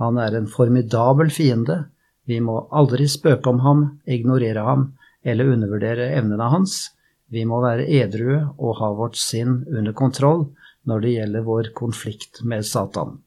Han 0.00 0.16
er 0.22 0.38
en 0.38 0.48
formidabel 0.48 1.28
fiende. 1.34 1.82
Vi 2.24 2.40
må 2.40 2.62
aldri 2.72 3.04
spøke 3.08 3.52
om 3.52 3.60
ham, 3.60 3.84
ignorere 4.08 4.64
ham 4.64 4.88
eller 5.26 5.52
undervurdere 5.52 6.14
evnene 6.16 6.48
hans. 6.48 6.94
Vi 7.28 7.44
må 7.44 7.60
være 7.60 7.88
edrue 7.90 8.40
og 8.56 8.80
ha 8.80 8.92
vårt 8.96 9.20
sinn 9.20 9.66
under 9.68 9.92
kontroll 9.92 10.46
når 10.88 11.04
det 11.04 11.14
gjelder 11.18 11.48
vår 11.52 11.72
konflikt 11.76 12.44
med 12.46 12.64
Satan. 12.64 13.18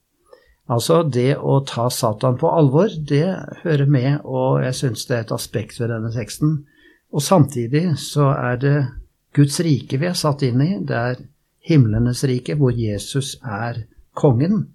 Altså, 0.69 1.01
det 1.01 1.33
å 1.41 1.59
ta 1.65 1.87
Satan 1.89 2.37
på 2.37 2.49
alvor, 2.53 2.91
det 2.93 3.25
hører 3.63 3.89
med, 3.89 4.19
og 4.21 4.61
jeg 4.61 4.77
syns 4.77 5.07
det 5.09 5.15
er 5.15 5.23
et 5.25 5.33
aspekt 5.33 5.79
ved 5.81 5.89
denne 5.89 6.11
teksten. 6.13 6.59
Og 7.09 7.25
samtidig 7.25 7.95
så 7.97 8.29
er 8.35 8.59
det 8.61 8.75
Guds 9.33 9.57
rike 9.65 9.97
vi 9.97 10.09
er 10.09 10.17
satt 10.17 10.45
inn 10.45 10.61
i. 10.61 10.75
Det 10.85 10.97
er 10.97 11.23
himlenes 11.65 12.21
rike, 12.29 12.53
hvor 12.59 12.75
Jesus 12.75 13.35
er 13.41 13.83
kongen. 14.17 14.67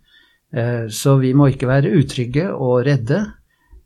Eh, 0.50 0.90
så 0.90 1.16
vi 1.22 1.30
må 1.34 1.52
ikke 1.52 1.70
være 1.70 1.94
utrygge 1.98 2.48
og 2.52 2.84
redde, 2.86 3.20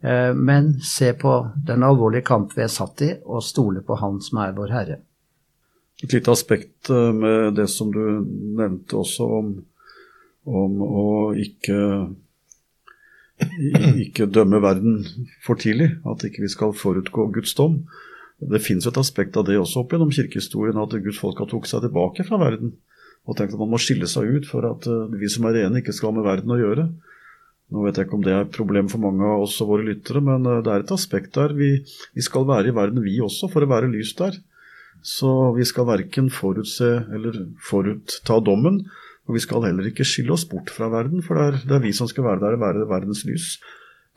eh, 0.01 0.33
men 0.33 0.79
se 0.85 1.12
på 1.12 1.35
den 1.68 1.85
alvorlige 1.85 2.25
kamp 2.29 2.57
vi 2.57 2.64
er 2.64 2.73
satt 2.73 3.05
i, 3.05 3.12
og 3.25 3.44
stole 3.44 3.85
på 3.85 4.01
Han 4.01 4.21
som 4.25 4.40
er 4.44 4.57
vår 4.57 4.75
Herre. 4.77 5.01
Et 6.03 6.12
lite 6.12 6.31
aspekt 6.31 6.90
eh, 6.90 7.12
med 7.12 7.57
det 7.57 7.68
som 7.73 7.92
du 7.92 8.01
nevnte 8.61 8.97
også 8.97 9.29
om 9.40 9.59
om 10.46 10.83
å 10.85 11.09
ikke, 11.38 11.79
ikke 14.05 14.29
dømme 14.31 14.61
verden 14.62 15.01
for 15.44 15.61
tidlig. 15.61 15.94
At 16.09 16.27
ikke 16.29 16.44
vi 16.44 16.53
skal 16.53 16.77
forutgå 16.77 17.29
Guds 17.35 17.57
dom. 17.59 17.83
Det 18.38 18.62
finnes 18.62 18.87
et 18.87 19.01
aspekt 19.01 19.37
av 19.37 19.48
det 19.48 19.59
også 19.59 19.83
opp 19.83 19.94
gjennom 19.94 20.12
kirkehistorien, 20.14 20.79
at 20.79 20.94
Guds 21.03 21.18
folk 21.18 21.40
har 21.42 21.51
tok 21.51 21.66
seg 21.66 21.83
tilbake 21.87 22.27
fra 22.29 22.38
verden. 22.38 22.77
Og 23.29 23.37
tenkt 23.37 23.57
at 23.57 23.61
man 23.61 23.72
må 23.72 23.81
skille 23.83 24.07
seg 24.09 24.31
ut 24.38 24.46
for 24.48 24.64
at 24.68 24.87
eh, 24.88 25.16
vi 25.18 25.29
som 25.33 25.48
er 25.48 25.59
rene, 25.59 25.83
ikke 25.83 25.94
skal 25.96 26.12
ha 26.12 26.18
med 26.20 26.29
verden 26.29 26.55
å 26.55 26.61
gjøre. 26.61 26.87
Nå 27.68 27.83
vet 27.85 27.98
jeg 27.98 28.09
ikke 28.09 28.16
om 28.16 28.22
det 28.24 28.33
er 28.33 28.46
et 28.46 28.55
problem 28.55 28.87
for 28.88 29.03
mange 29.03 29.27
av 29.29 29.42
oss 29.44 29.59
og 29.61 29.74
våre 29.74 29.88
lyttere, 29.90 30.22
men 30.24 30.46
eh, 30.48 30.62
det 30.64 30.72
er 30.72 30.85
et 30.87 30.94
aspekt 30.94 31.35
der. 31.37 31.53
Vi, 31.59 31.74
vi 32.16 32.24
skal 32.24 32.46
være 32.48 32.70
i 32.70 32.77
verden, 32.79 33.03
vi 33.05 33.18
også, 33.24 33.51
for 33.53 33.64
å 33.64 33.70
være 33.74 33.90
lys 33.92 34.14
der. 34.20 34.38
Så 35.05 35.31
vi 35.55 35.66
skal 35.68 35.87
verken 35.90 36.31
forutse 36.33 36.88
eller 37.14 37.42
forutta 37.62 38.40
dommen, 38.44 38.81
og 39.29 39.37
vi 39.37 39.43
skal 39.45 39.67
heller 39.67 39.91
ikke 39.91 40.07
skille 40.09 40.33
oss 40.33 40.47
bort 40.49 40.71
fra 40.73 40.88
verden, 40.88 41.21
for 41.23 41.37
det 41.37 41.45
er, 41.45 41.61
det 41.69 41.77
er 41.77 41.85
vi 41.85 41.93
som 41.93 42.09
skal 42.09 42.25
være 42.25 42.41
der 42.47 42.57
og 42.57 42.62
være 42.64 42.88
verdens 42.88 43.27
lys. 43.29 43.59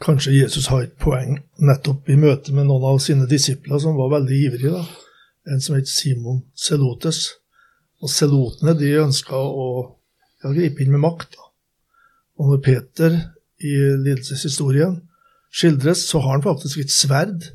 Kanskje 0.01 0.37
Jesus 0.37 0.69
har 0.71 0.85
et 0.85 0.95
poeng 0.97 1.35
nettopp 1.61 2.09
i 2.09 2.17
møte 2.17 2.55
med 2.55 2.69
noen 2.69 2.87
av 2.93 3.01
sine 3.03 3.27
disipler 3.29 3.81
som 3.83 3.99
var 3.99 4.13
veldig 4.15 4.37
ivrige. 4.47 4.71
da. 4.79 5.51
En 5.51 5.61
som 5.61 5.75
het 5.75 5.89
Simon 5.91 6.41
Selotes. 6.55 7.35
Og 8.01 8.09
selotene 8.09 8.73
de 8.73 8.95
ønska 8.97 9.37
å 9.37 9.67
ja, 10.41 10.49
gripe 10.49 10.81
inn 10.81 10.95
med 10.95 11.03
makt. 11.03 11.35
da. 11.35 11.49
Og 12.39 12.53
når 12.53 12.63
Peter 12.65 13.17
i 13.61 13.75
lidelseshistorien 14.01 14.95
skildres, 15.53 16.07
så 16.07 16.23
har 16.23 16.39
han 16.39 16.45
faktisk 16.47 16.81
et 16.81 16.93
sverd 16.93 17.51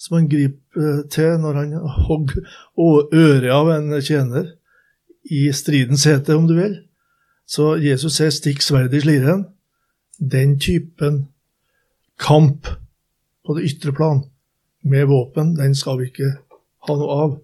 som 0.00 0.16
han 0.16 0.30
griper 0.30 1.02
til 1.12 1.36
når 1.42 1.60
han 1.60 1.74
hogger 2.06 2.46
øret 2.78 3.52
av 3.52 3.72
en 3.74 3.98
tjener 4.00 4.54
i 5.30 5.46
stridens 5.52 6.06
hete, 6.06 6.36
om 6.36 6.46
du 6.48 6.56
vil. 6.58 6.76
Så 7.46 7.76
Jesus 7.78 8.18
sier 8.18 8.30
'stikk 8.30 8.62
sverdet 8.62 8.98
i 8.98 9.04
sliren'. 9.06 9.46
Den 10.20 10.58
typen 10.58 11.28
kamp 12.18 12.66
på 13.46 13.54
det 13.54 13.64
ytre 13.64 13.92
plan 13.92 14.24
med 14.82 15.06
våpen, 15.06 15.54
den 15.56 15.74
skal 15.74 15.98
vi 15.98 16.10
ikke 16.10 16.30
ha 16.88 16.96
noe 16.96 17.18
av. 17.24 17.36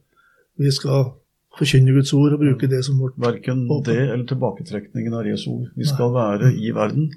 Vi 0.58 0.70
skal 0.70 1.12
forkynne 1.58 1.92
Guds 1.92 2.12
ord 2.16 2.32
og 2.32 2.40
bruke 2.42 2.70
det 2.70 2.84
som 2.86 3.00
vårt 3.02 3.18
Verken 3.20 3.66
det 3.84 3.98
eller 3.98 4.24
tilbaketrekningen 4.28 5.14
av 5.14 5.26
Jesu 5.28 5.50
ord. 5.50 5.68
Vi 5.76 5.84
skal 5.88 6.14
være 6.14 6.52
i 6.54 6.72
verden, 6.74 7.12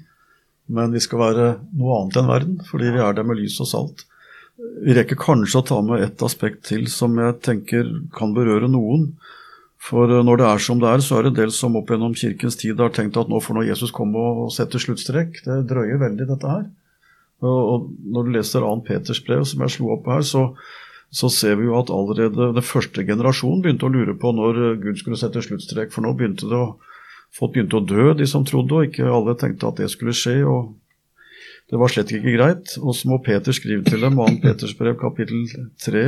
men 0.68 0.92
vi 0.92 1.00
skal 1.00 1.22
være 1.22 1.48
noe 1.72 2.02
annet 2.02 2.20
enn 2.20 2.28
verden, 2.28 2.60
fordi 2.68 2.92
vi 2.92 3.02
er 3.02 3.16
der 3.16 3.26
med 3.26 3.40
lys 3.40 3.58
og 3.64 3.70
salt. 3.70 4.04
Vi 4.56 4.94
rekker 4.96 5.18
kanskje 5.20 5.60
å 5.60 5.66
ta 5.68 5.80
med 5.84 6.04
et 6.04 6.22
aspekt 6.24 6.64
til 6.70 6.86
som 6.92 7.16
jeg 7.20 7.40
tenker 7.44 7.90
kan 8.16 8.32
berøre 8.36 8.68
noen. 8.72 9.10
For 9.86 10.10
eh, 10.10 10.24
når 10.26 10.40
det 10.40 10.48
er 10.48 10.64
som 10.64 10.80
det 10.82 10.90
er, 10.90 11.04
så 11.04 11.18
er 11.18 11.26
det 11.26 11.34
en 11.34 11.38
del 11.42 11.54
som 11.54 11.76
opp 11.78 11.92
gjennom 11.92 12.16
kirkens 12.18 12.58
tid 12.60 12.80
har 12.82 12.94
tenkt 12.94 13.18
at 13.20 13.30
nå 13.30 13.40
får 13.42 13.58
nå 13.58 13.66
Jesus 13.68 13.94
komme 13.94 14.18
og 14.18 14.50
sette 14.54 14.80
sluttstrek. 14.82 15.42
Det 15.46 15.62
drøyer 15.70 16.02
veldig, 16.02 16.26
dette 16.32 16.56
her. 16.56 16.66
Og 17.46 17.90
når 18.00 18.26
du 18.26 18.34
leser 18.38 18.64
2. 18.64 18.74
Peters 18.86 19.20
brev, 19.22 19.44
som 19.44 19.62
jeg 19.62 19.76
slo 19.76 19.92
opp 19.98 20.08
her, 20.08 20.24
så 20.24 20.50
så 21.16 21.28
ser 21.30 21.54
vi 21.56 21.68
jo 21.68 21.76
at 21.78 21.90
allerede 21.94 22.48
den 22.56 22.64
første 22.66 23.04
generasjonen 23.06 23.60
begynte 23.62 23.86
å 23.86 23.92
lure 23.94 24.16
på 24.18 24.32
når 24.34 24.58
Gud 24.82 24.98
skulle 24.98 25.16
sette 25.16 25.38
sluttstrek, 25.44 25.92
for 25.94 26.02
nå 26.04 26.10
begynte 26.18 26.48
det 26.50 26.58
å 26.58 26.74
Folk 27.36 27.52
begynte 27.52 27.76
å 27.76 27.84
dø, 27.84 28.12
de 28.16 28.24
som 28.28 28.44
trodde, 28.46 28.72
og 28.72 28.86
ikke 28.86 29.10
alle 29.12 29.34
tenkte 29.36 29.68
at 29.68 29.80
det 29.80 29.90
skulle 29.92 30.14
skje. 30.16 30.38
og 30.48 30.76
Det 31.68 31.80
var 31.80 31.92
slett 31.92 32.12
ikke 32.14 32.32
greit. 32.36 32.76
Og 32.80 32.96
så 32.96 33.10
må 33.10 33.18
Peter 33.24 33.52
skrive 33.52 33.84
til 33.84 34.00
dem, 34.00 34.16
2. 34.16 34.38
Peters 34.44 34.72
brev 34.78 34.96
kapittel 35.00 35.44
3, 35.84 36.04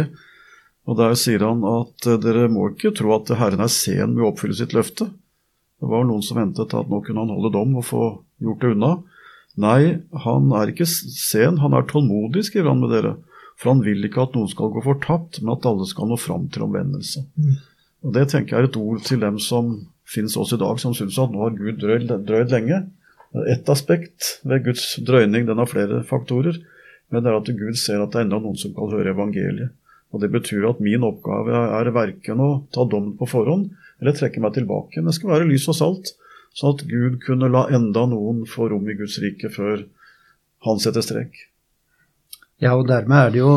og 0.89 0.97
der 0.97 1.15
sier 1.21 1.45
han 1.45 1.61
at 1.69 2.07
dere 2.25 2.47
må 2.49 2.71
ikke 2.73 2.95
tro 2.97 3.13
at 3.19 3.29
Herren 3.37 3.61
er 3.61 3.73
sen 3.73 4.15
med 4.15 4.25
å 4.25 4.31
oppfylle 4.33 4.57
sitt 4.57 4.73
løfte. 4.77 5.11
Det 5.79 5.89
var 5.91 6.07
noen 6.09 6.25
som 6.25 6.41
ventet 6.41 6.75
at 6.75 6.91
nå 6.91 7.03
kunne 7.05 7.23
han 7.23 7.33
holde 7.35 7.53
dom 7.55 7.77
og 7.79 7.87
få 7.87 8.03
gjort 8.43 8.65
det 8.65 8.73
unna. 8.75 8.93
Nei, 9.59 9.99
han 10.25 10.53
er 10.57 10.73
ikke 10.73 10.87
sen, 10.89 11.59
han 11.61 11.75
er 11.77 11.87
tålmodig, 11.91 12.47
skriver 12.49 12.73
han 12.73 12.81
med 12.83 12.95
dere. 12.95 13.17
For 13.59 13.73
han 13.73 13.83
vil 13.83 14.07
ikke 14.07 14.23
at 14.25 14.37
noen 14.39 14.51
skal 14.51 14.71
gå 14.75 14.83
fortapt, 14.87 15.41
men 15.43 15.57
at 15.57 15.67
alle 15.67 15.87
skal 15.91 16.09
nå 16.09 16.19
fram 16.21 16.47
til 16.55 16.65
omvendelse. 16.69 17.25
Mm. 17.37 17.57
Og 18.07 18.15
Det 18.15 18.29
tenker 18.31 18.55
jeg 18.55 18.65
er 18.65 18.69
et 18.71 18.79
ord 18.79 19.03
til 19.07 19.23
dem 19.23 19.41
som 19.43 19.73
finnes 20.09 20.39
også 20.39 20.57
i 20.57 20.63
dag, 20.63 20.79
som 20.81 20.95
syns 20.97 21.19
at 21.21 21.35
nå 21.35 21.43
har 21.43 21.57
Gud 21.59 21.83
drøyd, 21.83 22.07
drøyd 22.27 22.55
lenge. 22.55 22.81
Ett 23.51 23.69
aspekt 23.69 24.39
ved 24.47 24.65
Guds 24.65 24.95
drøyning, 25.05 25.45
den 25.51 25.61
har 25.61 25.69
flere 25.69 26.01
faktorer, 26.07 26.57
men 27.11 27.25
det 27.25 27.29
er 27.33 27.41
at 27.41 27.51
Gud 27.59 27.77
ser 27.77 28.01
at 28.01 28.15
det 28.15 28.23
er 28.23 28.29
enda 28.29 28.39
noen 28.41 28.57
som 28.57 28.73
kan 28.77 28.95
høre 28.95 29.13
evangeliet. 29.13 29.75
Og 30.13 30.23
Det 30.23 30.31
betyr 30.33 30.65
at 30.71 30.81
min 30.81 31.05
oppgave 31.05 31.59
er 31.79 31.91
verken 31.93 32.41
å 32.41 32.51
ta 32.73 32.87
dommen 32.89 33.17
på 33.19 33.29
forhånd 33.29 33.69
eller 34.01 34.17
trekke 34.17 34.41
meg 34.41 34.55
tilbake. 34.57 35.03
Det 35.05 35.15
skal 35.17 35.35
være 35.35 35.49
lys 35.51 35.67
og 35.69 35.77
salt, 35.77 36.15
sånn 36.57 36.77
at 36.77 36.87
Gud 36.89 37.21
kunne 37.25 37.51
la 37.53 37.67
enda 37.75 38.07
noen 38.09 38.45
få 38.49 38.71
rom 38.73 38.89
i 38.89 38.97
Guds 38.99 39.19
rike 39.23 39.51
før 39.53 39.85
han 40.67 40.81
setter 40.83 41.05
strek. 41.05 41.37
Ja, 42.59 42.73
og 42.75 42.89
dermed 42.89 43.19
er 43.19 43.35
det 43.35 43.39
jo 43.39 43.53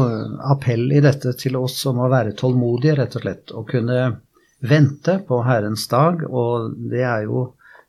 appell 0.51 0.91
i 0.93 1.01
dette 1.01 1.33
til 1.39 1.55
oss 1.57 1.79
om 1.89 2.03
å 2.03 2.09
være 2.11 2.35
tålmodige, 2.37 2.99
rett 2.99 3.15
og 3.17 3.23
slett. 3.23 3.53
Å 3.55 3.63
kunne 3.65 4.01
vente 4.61 5.17
på 5.25 5.39
Herrens 5.47 5.87
dag, 5.89 6.21
og 6.29 6.75
det 6.91 7.01
er 7.01 7.25
jo 7.25 7.47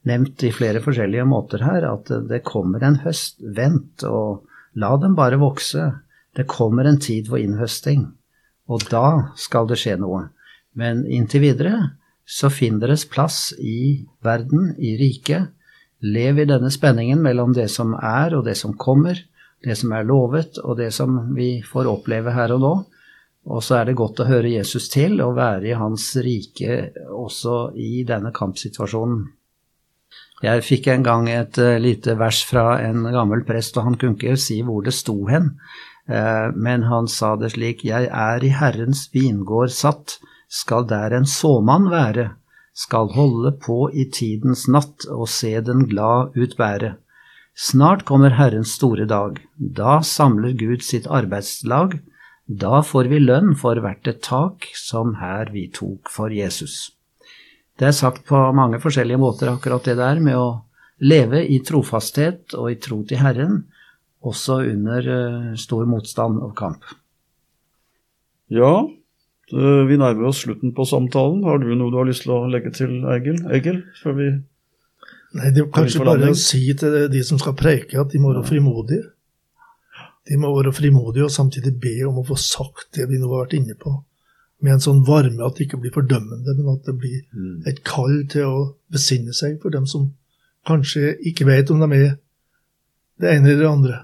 nevnt 0.09 0.43
i 0.47 0.53
flere 0.55 0.81
forskjellige 0.83 1.27
måter 1.29 1.67
her, 1.67 1.85
at 1.91 2.09
det 2.31 2.41
kommer 2.49 2.85
en 2.85 3.03
høst. 3.05 3.43
Vent, 3.45 4.07
og 4.09 4.47
la 4.81 4.95
dem 5.03 5.19
bare 5.19 5.41
vokse. 5.43 5.91
Det 6.33 6.49
kommer 6.49 6.89
en 6.89 7.01
tid 7.03 7.29
for 7.29 7.43
innhøsting, 7.43 8.07
og 8.71 8.85
da 8.91 9.33
skal 9.39 9.69
det 9.71 9.81
skje 9.81 9.97
noe. 10.01 10.27
Men 10.79 11.05
inntil 11.07 11.45
videre 11.45 11.75
så 12.29 12.51
finn 12.53 12.79
deres 12.81 13.05
plass 13.11 13.51
i 13.59 14.05
verden, 14.25 14.73
i 14.79 14.95
riket. 15.01 15.51
Lev 16.03 16.41
i 16.43 16.49
denne 16.49 16.71
spenningen 16.73 17.21
mellom 17.23 17.53
det 17.55 17.69
som 17.71 17.95
er 17.99 18.35
og 18.35 18.47
det 18.47 18.57
som 18.59 18.75
kommer, 18.79 19.19
det 19.63 19.77
som 19.79 19.93
er 19.95 20.07
lovet 20.09 20.59
og 20.63 20.79
det 20.81 20.91
som 20.95 21.35
vi 21.37 21.61
får 21.67 21.91
oppleve 21.91 22.35
her 22.35 22.55
og 22.57 22.63
nå. 22.63 22.73
Og 23.53 23.63
så 23.63 23.81
er 23.81 23.91
det 23.91 23.99
godt 23.99 24.23
å 24.23 24.29
høre 24.29 24.55
Jesus 24.55 24.89
til 24.91 25.19
og 25.23 25.37
være 25.39 25.73
i 25.73 25.79
hans 25.79 26.13
rike 26.23 26.93
også 27.11 27.73
i 27.75 28.03
denne 28.07 28.31
kampsituasjonen. 28.35 29.25
Jeg 30.43 30.63
fikk 30.67 30.89
en 30.91 31.05
gang 31.07 31.29
et 31.31 31.59
uh, 31.63 31.79
lite 31.79 32.17
vers 32.19 32.41
fra 32.47 32.81
en 32.83 33.05
gammel 33.15 33.45
prest, 33.47 33.77
og 33.79 33.87
han 33.87 33.99
kunne 33.99 34.19
ikke 34.19 34.39
si 34.41 34.59
hvor 34.67 34.83
det 34.83 34.95
sto 34.95 35.15
hen, 35.31 35.53
men 36.07 36.83
han 36.91 37.07
sa 37.09 37.37
det 37.39 37.53
slik, 37.55 37.85
Jeg 37.85 38.09
er 38.11 38.45
i 38.45 38.51
Herrens 38.51 39.09
vingård 39.15 39.71
satt, 39.71 40.19
skal 40.51 40.87
der 40.91 41.15
en 41.15 41.29
såmann 41.29 41.87
være, 41.93 42.33
skal 42.75 43.13
holde 43.15 43.53
på 43.63 43.87
i 43.93 44.09
tidens 44.11 44.67
natt 44.69 45.07
og 45.09 45.29
se 45.29 45.55
den 45.61 45.87
glad 45.89 46.37
ut 46.37 46.57
bære. 46.59 46.97
Snart 47.55 48.07
kommer 48.09 48.33
Herrens 48.39 48.73
store 48.79 49.05
dag, 49.05 49.39
da 49.57 50.01
samler 50.01 50.57
Gud 50.57 50.83
sitt 50.85 51.07
arbeidslag, 51.07 52.01
da 52.49 52.81
får 52.83 53.09
vi 53.13 53.21
lønn 53.21 53.53
for 53.57 53.79
hvert 53.81 54.09
et 54.09 54.23
tak 54.25 54.67
som 54.77 55.17
her 55.21 55.53
vi 55.53 55.69
tok 55.73 56.11
for 56.11 56.33
Jesus. 56.33 56.93
Det 57.79 57.89
er 57.91 57.97
sagt 57.97 58.25
på 58.29 58.39
mange 58.57 58.81
forskjellige 58.81 59.21
måter, 59.21 59.53
akkurat 59.53 59.85
det 59.85 59.99
der 60.01 60.21
med 60.21 60.37
å 60.37 60.65
leve 61.03 61.43
i 61.45 61.61
trofasthet 61.65 62.57
og 62.59 62.73
i 62.73 62.81
tro 62.81 63.03
til 63.09 63.21
Herren, 63.21 63.63
også 64.23 64.63
under 64.71 65.09
uh, 65.09 65.53
stor 65.59 65.87
motstand 65.91 66.41
og 66.43 66.55
kamp. 66.59 66.87
Ja, 68.53 68.85
vi 69.53 69.97
nærmer 70.01 70.31
oss 70.31 70.45
slutten 70.45 70.73
på 70.77 70.85
samtalen. 70.89 71.43
Har 71.45 71.61
du 71.61 71.73
noe 71.75 71.93
du 71.93 71.99
har 71.99 72.09
lyst 72.09 72.25
til 72.25 72.35
å 72.37 72.47
legge 72.49 72.73
til, 72.77 73.03
Egil? 73.13 73.43
Egil 73.53 73.83
før 74.01 74.19
vi 74.21 74.31
Nei, 75.33 75.49
det 75.49 75.63
er 75.63 75.69
kanskje 75.73 76.05
bare 76.05 76.29
å 76.29 76.37
si 76.37 76.61
til 76.77 77.07
de 77.09 77.21
som 77.25 77.39
skal 77.41 77.55
preike, 77.57 77.97
at 77.97 78.13
de 78.13 78.21
må 78.21 78.35
være 78.35 78.45
frimodige. 78.51 79.07
De 80.29 80.37
må 80.39 80.51
være 80.55 80.75
frimodige 80.77 81.25
og 81.25 81.33
samtidig 81.33 81.73
be 81.81 81.95
om 82.05 82.19
å 82.21 82.27
få 82.27 82.37
sagt 82.37 82.91
det 82.99 83.09
vi 83.09 83.21
nå 83.21 83.31
har 83.31 83.47
vært 83.47 83.57
inne 83.57 83.77
på. 83.81 83.95
Med 84.63 84.77
en 84.77 84.85
sånn 84.85 85.01
varme 85.07 85.41
at 85.47 85.57
det 85.57 85.67
ikke 85.67 85.81
blir 85.83 85.95
fordømmende, 85.95 86.53
men 86.59 86.69
at 86.75 86.85
det 86.87 86.95
blir 87.01 87.23
mm. 87.33 87.65
et 87.71 87.81
kall 87.87 88.21
til 88.31 88.45
å 88.45 88.61
besinne 88.93 89.33
seg 89.35 89.57
for 89.63 89.75
dem 89.75 89.89
som 89.89 90.11
kanskje 90.69 91.17
ikke 91.33 91.49
vet 91.49 91.73
om 91.73 91.81
de 91.81 91.89
er 91.97 92.13
det 93.23 93.33
ene 93.33 93.55
eller 93.55 93.65
det 93.65 93.73
andre. 93.73 93.99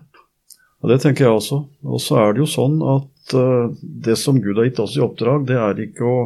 Ja, 0.82 0.90
Det 0.92 1.00
tenker 1.02 1.26
jeg 1.26 1.38
også. 1.38 1.62
Og 1.84 2.02
så 2.02 2.18
er 2.22 2.34
det 2.34 2.44
jo 2.44 2.50
sånn 2.50 2.76
at 2.82 3.34
uh, 3.34 3.70
det 3.80 4.18
som 4.20 4.38
Gud 4.42 4.60
har 4.60 4.68
gitt 4.68 4.82
oss 4.82 4.96
i 4.98 5.02
oppdrag, 5.04 5.48
det 5.48 5.58
er 5.58 5.80
ikke 5.86 6.06
å, 6.06 6.20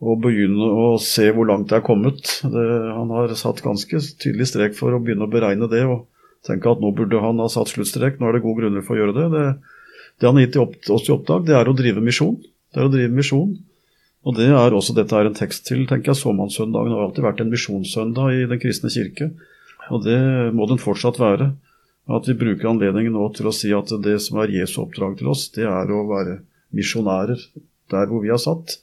å 0.00 0.18
begynne 0.20 0.68
å 0.68 0.90
se 1.02 1.30
hvor 1.32 1.48
langt 1.48 1.70
det 1.70 1.80
er 1.80 1.86
kommet. 1.86 2.38
Det, 2.42 2.66
han 2.92 3.14
har 3.16 3.32
satt 3.38 3.64
ganske 3.64 4.02
tydelig 4.20 4.50
strek 4.52 4.76
for 4.76 4.92
å 4.92 5.00
begynne 5.00 5.28
å 5.28 5.32
beregne 5.32 5.70
det. 5.72 5.86
og 5.86 6.04
tenke 6.46 6.70
at 6.70 6.82
nå 6.82 6.92
burde 6.94 7.22
han 7.22 7.40
ha 7.42 7.48
satt 7.50 7.72
sluttstrek, 7.72 8.20
nå 8.20 8.28
er 8.28 8.36
det 8.36 8.44
gode 8.44 8.62
grunner 8.62 8.84
for 8.86 8.96
å 8.96 9.00
gjøre 9.00 9.16
det. 9.16 9.26
Det, 9.32 9.46
det 10.20 10.28
han 10.28 10.38
har 10.38 10.46
gitt 10.46 10.90
oss 10.94 11.08
i 11.08 11.14
oppdrag, 11.14 11.46
det 11.48 11.56
er 11.58 11.70
å 11.70 11.76
drive 11.76 12.04
misjon. 12.04 12.36
Det 12.72 12.82
er 12.82 12.88
å 12.88 12.92
drive 12.92 13.14
misjon. 13.14 13.56
Og 14.26 14.34
det 14.34 14.48
er 14.50 14.74
også 14.74 14.94
dette 14.96 15.14
er 15.14 15.28
en 15.28 15.38
tekst 15.38 15.66
til, 15.68 15.84
tenker 15.86 16.12
jeg. 16.12 16.20
Såmannssøndagen 16.22 16.94
har 16.94 17.04
alltid 17.04 17.26
vært 17.26 17.42
en 17.44 17.52
misjonssøndag 17.52 18.34
i 18.34 18.48
Den 18.50 18.62
kristne 18.62 18.90
kirke. 18.90 19.30
Og 19.94 20.02
det 20.02 20.18
må 20.56 20.66
den 20.66 20.82
fortsatt 20.82 21.20
være. 21.22 21.52
At 22.06 22.28
vi 22.28 22.36
bruker 22.38 22.70
anledningen 22.70 23.16
nå 23.16 23.28
til 23.34 23.48
å 23.50 23.54
si 23.54 23.72
at 23.74 23.90
det 24.04 24.18
som 24.22 24.38
er 24.42 24.54
Jesu 24.54 24.78
oppdrag 24.84 25.18
til 25.18 25.32
oss, 25.32 25.48
det 25.54 25.66
er 25.66 25.90
å 25.90 26.04
være 26.06 26.40
misjonærer 26.76 27.40
der 27.90 28.10
hvor 28.10 28.22
vi 28.22 28.30
har 28.30 28.42
satt. 28.42 28.78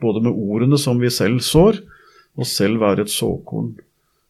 Både 0.00 0.22
med 0.24 0.32
ordene 0.32 0.80
som 0.80 1.00
vi 1.00 1.12
selv 1.12 1.44
sår, 1.44 1.82
og 2.32 2.48
selv 2.48 2.80
være 2.80 3.04
et 3.04 3.12
såkorn 3.12 3.74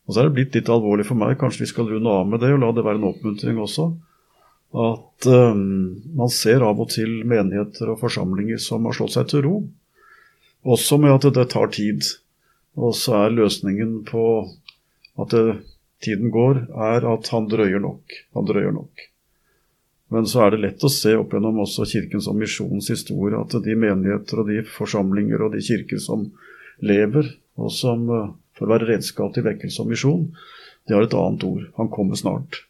og 0.06 0.14
så 0.14 0.22
er 0.22 0.28
det 0.28 0.36
blitt 0.36 0.56
litt 0.58 0.70
alvorlig 0.72 1.06
for 1.06 1.18
meg, 1.18 1.36
kanskje 1.38 1.62
vi 1.62 1.70
skal 1.70 1.90
runde 1.90 2.10
av 2.10 2.26
med 2.28 2.42
det 2.42 2.50
og 2.54 2.62
la 2.62 2.72
det 2.74 2.82
være 2.86 2.98
en 2.98 3.10
oppmuntring 3.12 3.60
også. 3.62 3.92
At 4.72 5.28
um, 5.28 6.00
man 6.18 6.32
ser 6.32 6.64
av 6.66 6.80
og 6.80 6.90
til 6.94 7.20
menigheter 7.28 7.92
og 7.92 8.00
forsamlinger 8.00 8.58
som 8.62 8.88
har 8.88 8.96
slått 8.96 9.14
seg 9.14 9.30
til 9.30 9.44
ro. 9.46 9.54
Også 10.68 10.98
med 11.00 11.14
at 11.14 11.28
det 11.36 11.46
tar 11.52 11.70
tid. 11.74 12.08
Og 12.78 12.96
så 12.98 13.14
er 13.20 13.36
løsningen 13.36 14.00
på 14.08 14.24
at 15.20 15.34
det, 15.34 15.60
tiden 16.04 16.32
går, 16.34 16.66
er 16.92 17.06
at 17.08 17.30
han 17.32 17.48
drøyer 17.50 17.82
nok. 17.82 18.16
Han 18.36 18.48
drøyer 18.48 18.74
nok. 18.74 19.08
Men 20.12 20.26
så 20.28 20.44
er 20.44 20.52
det 20.52 20.64
lett 20.66 20.84
å 20.84 20.90
se 20.92 21.14
opp 21.16 21.32
gjennom 21.32 21.62
også 21.62 21.86
Kirkens 21.88 22.28
og 22.28 22.36
Misjonens 22.36 22.90
historie 22.92 23.38
at 23.38 23.54
de 23.64 23.76
menigheter 23.78 24.42
og 24.42 24.50
de 24.50 24.58
forsamlinger 24.68 25.40
og 25.46 25.54
de 25.54 25.62
kirker 25.64 26.02
som 26.02 26.26
lever, 26.84 27.30
og 27.56 27.72
som 27.72 28.04
uh, 28.10 28.26
for 28.56 28.66
å 28.66 28.74
være 28.74 28.90
redskap 28.90 29.32
til 29.32 29.46
vekkelse 29.46 29.80
og 29.82 29.88
misjon, 29.92 30.26
det 30.88 30.96
har 30.96 31.06
et 31.06 31.16
annet 31.16 31.46
ord. 31.46 31.64
Han 31.78 31.90
kommer 31.92 32.18
snart. 32.18 32.60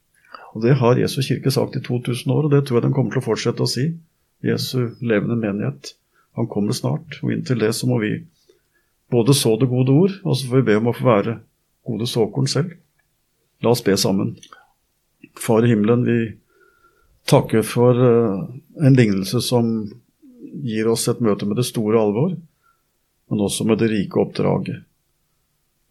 Og 0.53 0.63
Det 0.63 0.77
har 0.79 1.01
Jesu 1.01 1.23
kirke 1.25 1.51
sagt 1.51 1.77
i 1.77 1.83
2000 1.83 2.33
år, 2.33 2.47
og 2.47 2.53
det 2.53 2.67
tror 2.67 2.79
jeg 2.79 2.87
den 2.87 2.95
kommer 2.95 3.15
til 3.15 3.23
å 3.23 3.27
fortsette 3.27 3.65
å 3.65 3.71
si. 3.71 3.89
Jesu 4.45 4.93
levende 5.01 5.39
menighet. 5.41 5.95
Han 6.37 6.49
kommer 6.49 6.77
snart, 6.77 7.19
og 7.23 7.33
inntil 7.33 7.61
det 7.61 7.73
så 7.77 7.89
må 7.89 7.99
vi 8.03 8.13
både 9.13 9.35
så 9.37 9.57
det 9.61 9.69
gode 9.69 9.93
ord, 9.93 10.15
og 10.25 10.37
så 10.37 10.49
får 10.49 10.61
vi 10.61 10.69
be 10.71 10.79
om 10.81 10.93
å 10.93 10.97
få 10.97 11.09
være 11.09 11.39
gode 11.89 12.09
såkorn 12.09 12.49
selv. 12.49 12.77
La 13.63 13.71
oss 13.71 13.85
be 13.85 13.97
sammen. 13.97 14.37
Far 15.39 15.65
i 15.65 15.71
himmelen, 15.71 16.05
vi 16.05 16.33
takker 17.31 17.63
for 17.63 17.99
eh, 18.07 18.41
en 18.87 18.97
lignelse 18.99 19.41
som 19.41 19.69
gir 20.63 20.89
oss 20.91 21.07
et 21.09 21.23
møte 21.23 21.47
med 21.47 21.61
det 21.61 21.69
store 21.69 22.01
alvor, 22.01 22.35
men 23.31 23.45
også 23.47 23.65
med 23.69 23.79
det 23.81 23.93
rike 23.93 24.19
oppdraget 24.21 24.83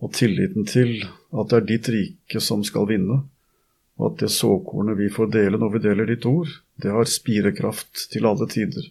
og 0.02 0.14
tilliten 0.18 0.66
til 0.66 1.04
at 1.04 1.52
det 1.52 1.58
er 1.58 1.68
ditt 1.70 1.90
rike 1.94 2.42
som 2.42 2.64
skal 2.66 2.88
vinne, 2.90 3.22
og 4.02 4.08
at 4.10 4.24
det 4.24 4.32
såkornet 4.34 4.98
vi 4.98 5.12
får 5.14 5.30
dele 5.34 5.60
når 5.62 5.76
vi 5.76 5.84
deler 5.84 6.10
ditt 6.10 6.26
ord, 6.26 6.50
det 6.82 6.92
har 6.94 7.10
spirekraft 7.10 8.08
til 8.12 8.26
alle 8.26 8.48
tider, 8.50 8.88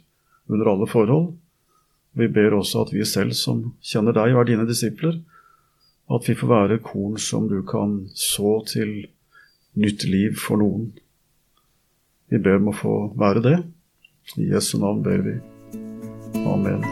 under 0.51 0.71
alle 0.71 0.87
forhold. 0.91 1.33
Vi 2.15 2.29
ber 2.31 2.55
også 2.57 2.85
at 2.85 2.95
vi 2.95 3.05
selv 3.07 3.35
som 3.39 3.73
kjenner 3.83 4.15
deg 4.15 4.35
og 4.35 4.45
er 4.45 4.53
dine 4.53 4.69
disipler, 4.69 5.19
at 6.11 6.29
vi 6.29 6.35
får 6.35 6.51
være 6.51 6.81
korn 6.83 7.19
som 7.23 7.47
du 7.51 7.61
kan 7.67 8.03
så 8.19 8.59
til 8.67 9.07
nytt 9.79 10.05
liv 10.11 10.35
for 10.41 10.61
noen. 10.61 10.91
Vi 12.31 12.39
ber 12.39 12.59
om 12.59 12.71
å 12.71 12.77
få 12.77 12.95
være 13.19 13.45
det. 13.47 13.57
I 14.39 14.51
Jesu 14.53 14.77
navn 14.83 15.03
ber 15.07 15.23
vi. 15.27 15.37
Amen. 16.47 16.85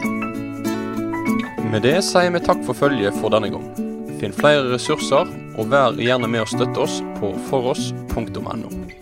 Med 1.69 1.83
det 1.85 1.99
sier 2.07 2.31
vi 2.33 2.41
takk 2.43 2.63
for 2.67 2.75
følget 2.75 3.15
for 3.19 3.31
denne 3.35 3.51
gang. 3.53 3.67
Finn 4.19 4.35
flere 4.35 4.65
ressurser, 4.73 5.29
og 5.59 5.71
vær 5.71 5.99
gjerne 5.99 6.27
med 6.31 6.43
å 6.43 6.49
støtte 6.49 6.87
oss 6.87 6.99
på 7.19 7.31
foross.no. 7.51 8.98